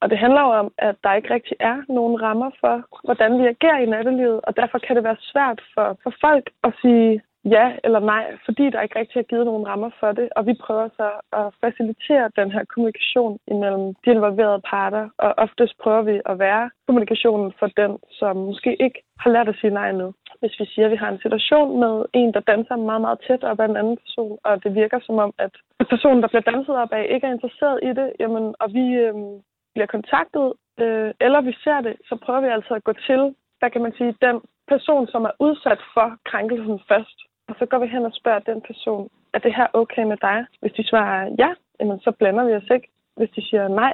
Og 0.00 0.10
det 0.10 0.18
handler 0.18 0.40
jo 0.40 0.50
om, 0.62 0.72
at 0.78 0.96
der 1.04 1.14
ikke 1.14 1.34
rigtig 1.34 1.56
er 1.60 1.78
nogen 1.88 2.22
rammer 2.22 2.50
for, 2.60 2.84
hvordan 3.04 3.38
vi 3.38 3.46
agerer 3.46 3.78
i 3.78 3.86
nattelivet, 3.86 4.40
og 4.42 4.56
derfor 4.56 4.78
kan 4.78 4.96
det 4.96 5.04
være 5.04 5.16
svært 5.20 5.60
for, 5.74 5.98
for 6.02 6.12
folk 6.20 6.50
at 6.64 6.72
sige, 6.82 7.22
ja 7.54 7.66
eller 7.84 8.00
nej, 8.00 8.24
fordi 8.44 8.70
der 8.70 8.80
ikke 8.82 8.98
rigtig 8.98 9.18
er 9.18 9.30
givet 9.30 9.46
nogen 9.46 9.66
rammer 9.66 9.90
for 10.00 10.12
det. 10.12 10.28
Og 10.36 10.46
vi 10.46 10.54
prøver 10.54 10.88
så 10.96 11.08
at 11.32 11.46
facilitere 11.60 12.30
den 12.36 12.50
her 12.52 12.64
kommunikation 12.64 13.38
imellem 13.46 13.94
de 14.04 14.10
involverede 14.10 14.60
parter, 14.70 15.08
og 15.18 15.34
oftest 15.36 15.74
prøver 15.82 16.02
vi 16.02 16.20
at 16.26 16.38
være 16.38 16.70
kommunikationen 16.86 17.52
for 17.58 17.66
den, 17.66 17.98
som 18.18 18.36
måske 18.36 18.82
ikke 18.82 19.02
har 19.18 19.30
lært 19.30 19.48
at 19.48 19.58
sige 19.60 19.74
nej 19.80 19.92
nu. 19.92 20.14
Hvis 20.40 20.60
vi 20.60 20.66
siger, 20.66 20.86
at 20.86 20.92
vi 20.92 20.96
har 20.96 21.10
en 21.10 21.24
situation 21.24 21.80
med 21.80 22.04
en, 22.12 22.34
der 22.34 22.40
danser 22.40 22.76
meget, 22.76 23.00
meget 23.00 23.20
tæt 23.26 23.44
op 23.44 23.60
af 23.60 23.64
en 23.68 23.76
anden 23.76 23.96
person, 23.96 24.38
og 24.44 24.64
det 24.64 24.74
virker 24.74 24.98
som 25.06 25.18
om, 25.18 25.32
at 25.38 25.52
personen, 25.90 26.22
der 26.22 26.28
bliver 26.28 26.50
danset 26.52 26.76
op 26.76 26.92
af, 26.92 27.06
ikke 27.10 27.26
er 27.26 27.32
interesseret 27.32 27.80
i 27.82 27.88
det, 27.98 28.12
jamen, 28.20 28.54
og 28.60 28.68
vi 28.72 28.86
øhm, 29.04 29.34
bliver 29.74 29.86
kontaktet, 29.86 30.52
øh, 30.82 31.10
eller 31.20 31.40
vi 31.40 31.52
ser 31.64 31.80
det, 31.80 31.94
så 32.08 32.14
prøver 32.24 32.40
vi 32.40 32.48
altså 32.56 32.74
at 32.74 32.84
gå 32.84 32.92
til, 33.08 33.34
hvad 33.58 33.70
kan 33.70 33.82
man 33.82 33.94
sige, 33.98 34.14
den 34.22 34.40
person, 34.72 35.06
som 35.06 35.22
er 35.24 35.34
udsat 35.40 35.80
for 35.94 36.16
krænkelsen 36.30 36.80
først. 36.88 37.18
Og 37.48 37.54
så 37.58 37.66
går 37.66 37.78
vi 37.78 37.86
hen 37.86 38.04
og 38.04 38.12
spørger 38.14 38.38
den 38.38 38.60
person, 38.60 39.10
er 39.34 39.38
det 39.38 39.54
her 39.54 39.66
okay 39.72 40.04
med 40.12 40.16
dig? 40.16 40.46
Hvis 40.60 40.72
de 40.72 40.88
svarer 40.88 41.34
ja, 41.38 41.50
jamen, 41.80 42.00
så 42.00 42.10
blander 42.18 42.44
vi 42.44 42.52
os 42.54 42.70
ikke. 42.74 42.88
Hvis 43.16 43.30
de 43.36 43.42
siger 43.48 43.68
nej, 43.68 43.92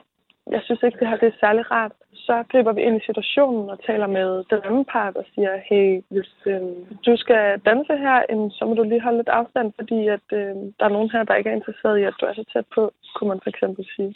jeg 0.51 0.61
synes 0.65 0.83
ikke, 0.83 0.99
det 0.99 1.09
her 1.09 1.17
det 1.17 1.29
er 1.29 1.41
særlig 1.41 1.71
rart, 1.71 1.93
så 2.15 2.45
griber 2.51 2.73
vi 2.73 2.83
ind 2.83 2.97
i 2.97 3.07
situationen 3.07 3.71
og 3.71 3.79
taler 3.87 4.07
med 4.07 4.45
den 4.51 4.61
anden 4.65 4.85
part 4.85 5.17
og 5.17 5.25
siger, 5.35 5.53
hey, 5.69 6.03
hvis 6.09 6.33
øh, 6.47 6.63
du 7.07 7.17
skal 7.17 7.59
danse 7.59 7.97
her, 7.97 8.19
øh, 8.31 8.51
så 8.57 8.65
må 8.65 8.75
du 8.75 8.83
lige 8.83 9.01
holde 9.01 9.19
lidt 9.19 9.29
afstand, 9.29 9.73
fordi 9.79 10.09
at, 10.09 10.27
øh, 10.33 10.55
der 10.79 10.85
er 10.87 10.97
nogen 10.97 11.11
her, 11.11 11.23
der 11.25 11.35
ikke 11.35 11.51
er 11.51 11.55
interesseret 11.55 11.99
i, 11.99 12.03
at 12.03 12.15
du 12.21 12.27
er 12.27 12.35
så 12.35 12.45
tæt 12.53 12.67
på, 12.75 12.93
kunne 13.15 13.29
man 13.29 13.41
for 13.43 13.51
eksempel 13.51 13.85
sige. 13.97 14.15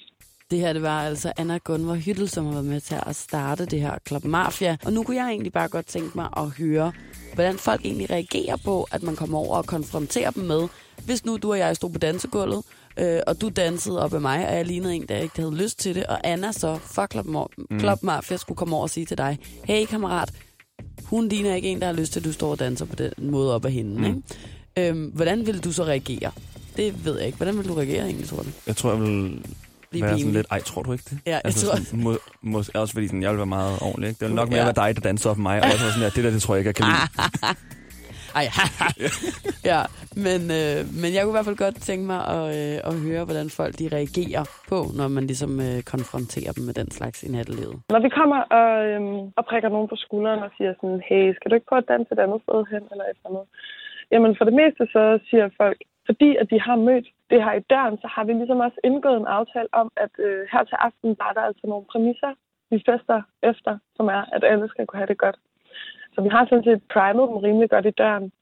Det 0.50 0.58
her, 0.58 0.72
det 0.72 0.82
var 0.82 1.02
altså 1.02 1.32
Anna 1.36 1.58
Gunvar 1.58 1.94
Hyttel, 1.94 2.28
som 2.28 2.44
har 2.44 2.52
været 2.52 2.64
med 2.64 2.80
til 2.80 2.96
at 3.06 3.16
starte 3.16 3.66
det 3.66 3.80
her 3.80 3.98
Club 4.08 4.24
Mafia. 4.24 4.76
Og 4.84 4.92
nu 4.92 5.02
kunne 5.02 5.16
jeg 5.16 5.28
egentlig 5.28 5.52
bare 5.52 5.68
godt 5.68 5.86
tænke 5.86 6.10
mig 6.14 6.28
at 6.36 6.48
høre, 6.48 6.92
hvordan 7.34 7.58
folk 7.58 7.80
egentlig 7.84 8.10
reagerer 8.10 8.56
på, 8.64 8.86
at 8.92 9.02
man 9.02 9.16
kommer 9.16 9.38
over 9.38 9.56
og 9.56 9.66
konfronterer 9.66 10.30
dem 10.30 10.44
med, 10.44 10.68
hvis 11.04 11.24
nu 11.24 11.36
du 11.36 11.50
og 11.50 11.58
jeg 11.58 11.76
stod 11.76 11.90
på 11.90 11.98
dansegulvet, 11.98 12.64
øh, 12.98 13.20
og 13.26 13.40
du 13.40 13.48
dansede 13.48 14.02
op 14.02 14.14
af 14.14 14.20
mig, 14.20 14.48
og 14.48 14.54
jeg 14.54 14.66
lignede 14.66 14.94
en, 14.94 15.06
der 15.08 15.16
ikke 15.16 15.36
havde 15.36 15.54
lyst 15.54 15.78
til 15.78 15.94
det, 15.94 16.06
og 16.06 16.20
Anna 16.24 16.52
så 16.52 16.78
for 16.82 17.06
Club, 17.06 17.26
mm. 17.26 17.80
Club 17.80 18.02
Mafia 18.02 18.36
skulle 18.36 18.56
komme 18.56 18.76
over 18.76 18.82
og 18.82 18.90
sige 18.90 19.06
til 19.06 19.18
dig, 19.18 19.38
hey 19.64 19.86
kammerat, 19.86 20.32
hun 21.04 21.28
ligner 21.28 21.54
ikke 21.54 21.68
en, 21.68 21.80
der 21.80 21.86
har 21.86 21.94
lyst 21.94 22.12
til, 22.12 22.20
at 22.20 22.24
du 22.24 22.32
står 22.32 22.50
og 22.50 22.58
danser 22.58 22.84
på 22.84 22.96
den 22.96 23.12
måde 23.18 23.54
op 23.54 23.64
af 23.64 23.72
hende. 23.72 23.98
Mm. 23.98 24.04
Ikke? 24.04 24.88
Øhm, 24.90 25.04
hvordan 25.14 25.46
vil 25.46 25.64
du 25.64 25.72
så 25.72 25.84
reagere? 25.84 26.30
Det 26.76 27.04
ved 27.04 27.16
jeg 27.16 27.26
ikke. 27.26 27.36
Hvordan 27.36 27.58
vil 27.58 27.68
du 27.68 27.74
reagere 27.74 28.04
egentlig, 28.04 28.28
tror 28.28 28.42
du? 28.42 28.48
Jeg 28.66 28.76
tror, 28.76 28.90
jeg 28.90 29.00
vil 29.00 29.42
Blive 30.00 30.06
være 30.10 30.18
sådan 30.18 30.32
lidt, 30.32 30.46
ej, 30.50 30.60
tror 30.60 30.82
du 30.82 30.92
ikke 30.92 31.04
det? 31.10 31.18
Ja, 31.26 31.30
jeg 31.30 31.40
altså, 31.44 31.66
tror- 31.66 31.76
sådan, 31.76 32.02
må, 32.04 32.12
må, 32.42 32.58
også 32.74 32.92
fordi 32.94 33.06
sådan, 33.06 33.22
jeg 33.22 33.30
vil 33.30 33.38
være 33.38 33.46
meget 33.46 33.78
ordentlig. 33.82 34.08
Ikke? 34.08 34.18
Det 34.20 34.28
vil 34.28 34.34
nok 34.36 34.48
mere 34.48 34.58
Ja. 34.58 34.64
være 34.64 34.74
dig, 34.86 34.96
der 34.96 35.00
danser 35.08 35.30
op 35.30 35.38
mig. 35.38 35.56
Og 35.62 35.66
jeg 35.70 35.76
tror 35.80 35.90
sådan, 35.90 36.06
at 36.06 36.16
det 36.16 36.24
der, 36.24 36.30
det 36.30 36.42
tror 36.42 36.54
jeg 36.54 36.60
ikke, 36.60 36.68
jeg 36.68 36.74
kan 36.74 36.86
lide. 36.86 37.56
Ej, 38.40 38.46
ja, 39.72 39.80
men, 40.26 40.40
øh, 40.60 40.78
men 41.02 41.08
jeg 41.14 41.20
kunne 41.22 41.34
i 41.34 41.36
hvert 41.38 41.48
fald 41.50 41.62
godt 41.66 41.76
tænke 41.88 42.04
mig 42.12 42.20
at, 42.36 42.44
øh, 42.58 42.76
at 42.90 42.94
høre, 43.06 43.22
hvordan 43.28 43.48
folk 43.60 43.72
de 43.80 43.86
reagerer 43.98 44.44
på, 44.70 44.78
når 44.98 45.08
man 45.16 45.24
ligesom 45.30 45.52
øh, 45.66 45.78
konfronterer 45.94 46.52
dem 46.56 46.64
med 46.68 46.74
den 46.80 46.90
slags 46.98 47.18
i 47.26 47.28
nattelivet. 47.36 47.76
Når 47.94 48.00
vi 48.06 48.10
kommer 48.20 48.40
og, 48.60 48.70
øhm, 48.90 49.18
og 49.38 49.42
prikker 49.50 49.68
nogen 49.74 49.88
på 49.92 49.96
skulderen 50.04 50.40
og 50.46 50.50
siger 50.56 50.72
sådan, 50.80 51.00
hey, 51.08 51.24
skal 51.36 51.46
du 51.50 51.54
ikke 51.54 51.68
prøve 51.70 51.82
at 51.84 51.90
danse 51.94 52.10
et 52.14 52.20
andet 52.24 52.40
sted 52.46 52.58
hen, 52.72 52.82
eller 52.92 53.04
et 53.10 53.16
eller 53.18 53.30
andet? 53.30 53.44
Jamen 54.12 54.32
for 54.38 54.44
det 54.48 54.54
meste 54.60 54.82
så 54.96 55.02
siger 55.28 55.46
folk, 55.62 55.78
fordi 56.08 56.30
at 56.40 56.46
de 56.52 56.58
har 56.66 56.76
mødt 56.88 57.06
det 57.30 57.44
her 57.44 57.52
i 57.52 57.66
døren, 57.72 57.98
så 58.02 58.06
har 58.14 58.24
vi 58.24 58.32
ligesom 58.32 58.60
også 58.60 58.78
indgået 58.84 59.16
en 59.16 59.26
aftale 59.38 59.68
om, 59.72 59.92
at 59.96 60.10
øh, 60.18 60.46
her 60.52 60.64
til 60.64 60.76
aften 60.86 61.16
var 61.22 61.32
der 61.32 61.40
altså 61.40 61.66
nogle 61.66 61.86
præmisser, 61.92 62.32
vi 62.70 62.82
fester 62.88 63.22
efter, 63.42 63.78
som 63.96 64.06
er, 64.06 64.22
at 64.34 64.44
alle 64.44 64.68
skal 64.68 64.86
kunne 64.86 65.00
have 65.02 65.12
det 65.12 65.18
godt. 65.18 65.38
Så 66.14 66.20
vi 66.20 66.28
har 66.28 66.44
sådan 66.44 66.64
set 66.64 66.82
primet 66.94 67.28
dem 67.28 67.36
rimelig 67.36 67.70
godt 67.70 67.86
i 67.86 67.98
døren. 68.02 68.32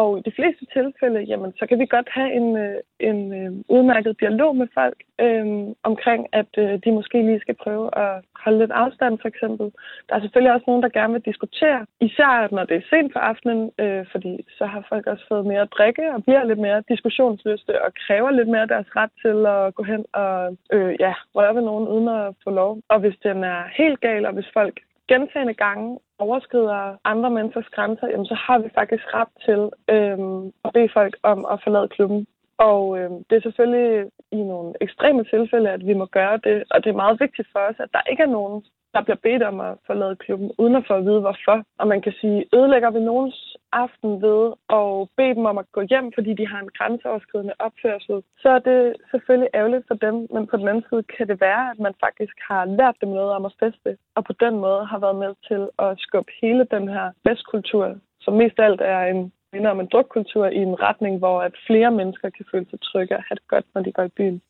Og 0.00 0.18
i 0.18 0.22
de 0.28 0.36
fleste 0.38 0.64
tilfælde, 0.76 1.20
jamen, 1.30 1.52
så 1.58 1.66
kan 1.66 1.78
vi 1.78 1.86
godt 1.86 2.08
have 2.18 2.30
en, 2.38 2.56
øh, 2.64 2.78
en 3.10 3.18
øh, 3.40 3.52
udmærket 3.68 4.20
dialog 4.20 4.56
med 4.56 4.68
folk 4.74 4.98
øh, 5.20 5.46
omkring, 5.90 6.22
at 6.32 6.52
øh, 6.58 6.72
de 6.84 6.92
måske 6.92 7.18
lige 7.22 7.44
skal 7.44 7.56
prøve 7.64 7.86
at 8.04 8.14
holde 8.42 8.58
lidt 8.58 8.70
afstand, 8.82 9.14
for 9.22 9.28
eksempel. 9.28 9.66
Der 10.08 10.14
er 10.14 10.20
selvfølgelig 10.20 10.52
også 10.52 10.64
nogen, 10.66 10.82
der 10.82 10.98
gerne 10.98 11.12
vil 11.12 11.28
diskutere, 11.30 11.86
især 12.00 12.48
når 12.56 12.64
det 12.64 12.76
er 12.76 12.88
sent 12.90 13.12
på 13.12 13.18
aftenen, 13.18 13.70
øh, 13.82 14.04
fordi 14.12 14.32
så 14.58 14.64
har 14.66 14.86
folk 14.88 15.06
også 15.06 15.24
fået 15.28 15.46
mere 15.46 15.66
at 15.66 15.74
drikke 15.78 16.14
og 16.14 16.24
bliver 16.24 16.44
lidt 16.44 16.58
mere 16.66 16.82
diskussionsløste 16.88 17.82
og 17.84 17.90
kræver 18.06 18.30
lidt 18.30 18.48
mere 18.48 18.66
deres 18.66 18.96
ret 18.96 19.12
til 19.24 19.38
at 19.46 19.74
gå 19.74 19.82
hen 19.82 20.04
og 20.12 20.56
øh, 20.72 20.94
ja, 21.00 21.14
røre 21.36 21.54
ved 21.54 21.62
nogen 21.62 21.88
uden 21.88 22.08
at 22.08 22.34
få 22.44 22.50
lov. 22.50 22.78
Og 22.88 22.98
hvis 23.00 23.16
den 23.22 23.44
er 23.44 23.60
helt 23.80 24.00
gal, 24.00 24.26
og 24.26 24.32
hvis 24.32 24.50
folk 24.54 24.76
gentagende 25.08 25.54
gange 25.54 25.98
overskrider 26.18 26.96
andre 27.04 27.30
menneskers 27.30 27.68
grænser, 27.74 28.06
jamen, 28.08 28.26
så 28.26 28.34
har 28.34 28.58
vi 28.58 28.68
faktisk 28.74 29.04
ret 29.14 29.32
til 29.46 29.60
øhm, 29.94 30.46
at 30.64 30.72
bede 30.72 30.88
folk 30.92 31.16
om 31.22 31.44
at 31.52 31.60
forlade 31.64 31.88
klubben. 31.88 32.26
Og 32.58 32.98
øhm, 32.98 33.24
det 33.24 33.36
er 33.36 33.42
selvfølgelig 33.42 34.10
i 34.32 34.36
nogle 34.36 34.72
ekstreme 34.80 35.24
tilfælde, 35.24 35.70
at 35.70 35.86
vi 35.86 35.94
må 35.94 36.06
gøre 36.06 36.36
det, 36.44 36.64
og 36.70 36.84
det 36.84 36.90
er 36.90 37.02
meget 37.04 37.20
vigtigt 37.20 37.48
for 37.52 37.58
os, 37.58 37.76
at 37.78 37.92
der 37.92 38.10
ikke 38.10 38.22
er 38.22 38.36
nogen, 38.38 38.64
der 38.94 39.02
bliver 39.02 39.24
bedt 39.26 39.42
om 39.42 39.60
at 39.60 39.74
forlade 39.86 40.16
klubben, 40.16 40.50
uden 40.58 40.76
at 40.76 40.86
få 40.88 40.94
at 40.94 41.04
vide, 41.04 41.20
hvorfor. 41.20 41.56
Og 41.78 41.86
man 41.88 42.00
kan 42.02 42.14
sige, 42.20 42.46
ødelægger 42.54 42.90
vi 42.90 43.00
nogens 43.00 43.56
aften 43.72 44.22
ved 44.22 44.40
at 44.78 45.08
bede 45.16 45.34
dem 45.38 45.46
om 45.52 45.58
at 45.58 45.72
gå 45.72 45.80
hjem, 45.90 46.12
fordi 46.16 46.34
de 46.34 46.46
har 46.52 46.60
en 46.60 46.74
grænseoverskridende 46.78 47.54
opførsel, 47.58 48.16
så 48.42 48.48
er 48.48 48.58
det 48.58 48.96
selvfølgelig 49.10 49.50
ærgerligt 49.54 49.88
for 49.88 49.94
dem, 49.94 50.14
men 50.34 50.46
på 50.46 50.56
den 50.56 50.68
anden 50.68 50.84
side 50.90 51.02
kan 51.16 51.28
det 51.28 51.40
være, 51.40 51.70
at 51.72 51.78
man 51.78 51.94
faktisk 52.04 52.36
har 52.48 52.64
lært 52.64 52.96
dem 53.00 53.08
noget 53.08 53.32
om 53.38 53.44
at 53.44 53.56
feste, 53.62 53.90
og 54.16 54.24
på 54.24 54.32
den 54.44 54.54
måde 54.64 54.84
har 54.86 54.98
været 54.98 55.16
med 55.24 55.32
til 55.48 55.62
at 55.78 55.90
skubbe 55.98 56.32
hele 56.42 56.64
den 56.74 56.88
her 56.88 57.06
festkultur, 57.28 57.96
som 58.20 58.34
mest 58.34 58.58
af 58.58 58.64
alt 58.64 58.80
er 58.80 59.02
en 59.12 59.32
minder 59.52 59.70
om 59.70 59.80
en 59.80 59.92
drukkultur 59.92 60.46
i 60.46 60.62
en 60.68 60.82
retning, 60.86 61.18
hvor 61.18 61.42
at 61.42 61.54
flere 61.66 61.90
mennesker 61.90 62.30
kan 62.30 62.46
føle 62.50 62.66
sig 62.70 62.80
trygge 62.80 63.16
og 63.16 63.22
have 63.28 63.36
det 63.40 63.48
godt, 63.48 63.66
når 63.74 63.82
de 63.82 63.92
går 63.92 64.02
i 64.02 64.16
byen. 64.18 64.42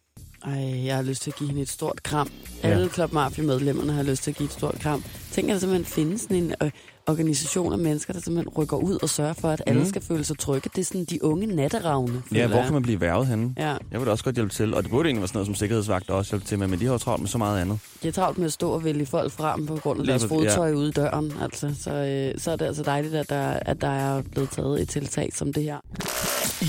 Ej, 0.46 0.84
jeg 0.84 0.96
har 0.96 1.02
lyst 1.02 1.22
til 1.22 1.30
at 1.30 1.36
give 1.36 1.48
hende 1.48 1.62
et 1.62 1.68
stort 1.68 2.02
kram. 2.02 2.30
Alle 2.62 2.88
Club 2.88 3.12
Mafia-medlemmerne 3.12 3.92
har 3.92 4.02
lyst 4.02 4.22
til 4.22 4.30
at 4.30 4.36
give 4.36 4.46
et 4.46 4.52
stort 4.52 4.76
kram. 4.80 5.04
Tænk, 5.32 5.48
at 5.48 5.52
der 5.54 5.58
simpelthen 5.60 5.84
findes 5.84 6.20
sådan 6.20 6.36
en 6.36 6.54
øh, 6.62 6.70
organisation 7.06 7.72
af 7.72 7.78
mennesker, 7.78 8.12
der 8.12 8.20
simpelthen 8.20 8.48
rykker 8.58 8.76
ud 8.76 8.98
og 9.02 9.08
sørger 9.08 9.32
for, 9.32 9.48
at 9.50 9.62
alle 9.66 9.80
Mhm. 9.80 9.88
skal 9.88 10.02
føle 10.02 10.24
sig 10.24 10.38
trygge. 10.38 10.70
Det 10.74 10.80
er 10.80 10.84
sådan 10.84 11.04
de 11.04 11.24
unge 11.24 11.46
natteravne. 11.46 12.22
Ja, 12.34 12.46
hvor 12.46 12.62
kan 12.62 12.72
man 12.72 12.82
blive 12.82 13.00
værvet 13.00 13.26
henne? 13.26 13.54
Ja, 13.56 13.76
Jeg 13.90 14.00
vil 14.00 14.06
da 14.06 14.10
også 14.10 14.24
godt 14.24 14.34
hjælpe 14.34 14.52
til, 14.54 14.74
og 14.74 14.82
det 14.82 14.90
burde 14.90 15.06
egentlig 15.08 15.20
være 15.20 15.28
sådan 15.28 15.36
noget, 15.36 15.46
som 15.46 15.54
sikkerhedsvagter 15.54 16.14
også 16.14 16.32
hjælpe 16.32 16.46
til 16.46 16.58
med, 16.58 16.66
men 16.68 16.80
de 16.80 16.84
har 16.84 16.92
jo 16.92 16.98
travlt 16.98 17.20
med 17.22 17.28
så 17.28 17.38
meget 17.38 17.60
andet. 17.60 17.78
de 18.02 18.08
er 18.08 18.12
travlt 18.12 18.38
med 18.38 18.46
at 18.46 18.52
stå 18.52 18.70
og 18.70 18.84
vælge 18.84 19.06
folk 19.06 19.32
frem 19.32 19.66
på 19.66 19.76
grund 19.76 20.00
af 20.00 20.06
Lige 20.06 20.10
deres 20.18 20.22
præcis, 20.22 20.44
ja. 20.44 20.50
fodtøj 20.50 20.72
ude 20.72 20.88
i 20.88 20.92
døren. 20.92 21.32
Altså, 21.42 21.74
så, 21.82 21.90
øh, 21.90 22.40
så 22.40 22.50
er 22.50 22.56
det 22.56 22.64
altså 22.64 22.82
dejligt, 22.82 23.14
at 23.14 23.28
der, 23.28 23.40
at 23.48 23.80
der 23.80 23.88
er 23.88 24.22
blevet 24.22 24.50
taget 24.50 24.82
et 24.82 24.88
tiltag 24.88 25.30
som 25.34 25.52
det 25.52 25.62
her. 25.62 25.78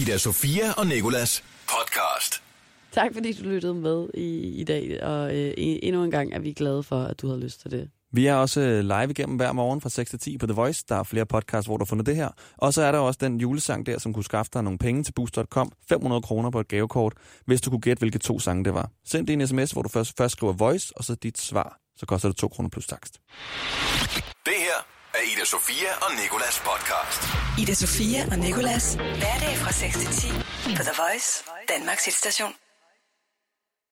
Ida 0.01 0.17
Sofia 0.17 0.71
og 0.77 0.87
Nikolas. 0.87 1.43
Tak 2.95 3.13
fordi 3.13 3.33
du 3.33 3.43
lyttede 3.49 3.73
med 3.73 4.07
i, 4.13 4.61
i 4.61 4.63
dag, 4.63 5.03
og 5.03 5.35
øh, 5.35 5.53
endnu 5.57 6.03
en 6.03 6.11
gang 6.11 6.33
er 6.33 6.39
vi 6.39 6.53
glade 6.53 6.83
for, 6.83 7.03
at 7.03 7.21
du 7.21 7.27
havde 7.27 7.39
lyst 7.39 7.61
til 7.61 7.71
det. 7.71 7.89
Vi 8.13 8.27
er 8.27 8.35
også 8.35 8.61
øh, 8.61 8.79
live 8.79 9.09
igennem 9.09 9.35
hver 9.35 9.51
morgen 9.51 9.81
fra 9.81 9.89
6 9.89 10.09
til 10.09 10.19
10 10.19 10.37
på 10.37 10.47
The 10.47 10.53
Voice. 10.53 10.83
Der 10.89 10.95
er 10.95 11.03
flere 11.03 11.25
podcasts, 11.25 11.67
hvor 11.67 11.77
du 11.77 11.83
har 11.83 11.85
fundet 11.85 12.05
det 12.05 12.15
her. 12.15 12.29
Og 12.57 12.73
så 12.73 12.81
er 12.81 12.91
der 12.91 12.99
også 12.99 13.17
den 13.21 13.39
julesang 13.39 13.85
der, 13.85 13.99
som 13.99 14.13
kunne 14.13 14.23
skaffe 14.23 14.49
dig 14.53 14.63
nogle 14.63 14.79
penge 14.79 15.03
til 15.03 15.11
Boost.com. 15.11 15.71
500 15.89 16.21
kroner 16.21 16.49
på 16.49 16.59
et 16.59 16.67
gavekort, 16.67 17.13
hvis 17.45 17.61
du 17.61 17.69
kunne 17.69 17.81
gætte, 17.81 18.01
hvilke 18.01 18.19
to 18.19 18.39
sange 18.39 18.63
det 18.65 18.73
var. 18.73 18.89
Send 19.05 19.27
din 19.27 19.47
sms, 19.47 19.71
hvor 19.71 19.81
du 19.81 19.89
først, 19.89 20.17
først 20.17 20.31
skriver 20.31 20.53
Voice, 20.53 20.93
og 20.95 21.03
så 21.03 21.15
dit 21.15 21.37
svar. 21.37 21.79
Så 21.97 22.05
koster 22.05 22.29
det 22.29 22.37
2 22.37 22.47
kroner 22.47 22.69
plus 22.69 22.87
takst. 22.87 23.13
Det 24.45 24.57
her 24.67 24.77
er 25.13 25.23
Ida 25.35 25.45
Sofia 25.45 25.91
og 26.01 26.11
Nikolas 26.21 26.63
podcast. 26.69 27.21
Ida 27.61 27.73
Sofia 27.73 28.21
og 28.31 28.39
Nicolas. 28.39 28.95
Hverdag 28.95 29.53
fra 29.63 29.71
6 29.71 29.97
til 29.97 30.07
10 30.07 30.27
på 30.77 30.83
The 30.83 30.95
Voice, 31.01 31.43
Danmarks 31.69 32.05
hitstation. 32.05 32.64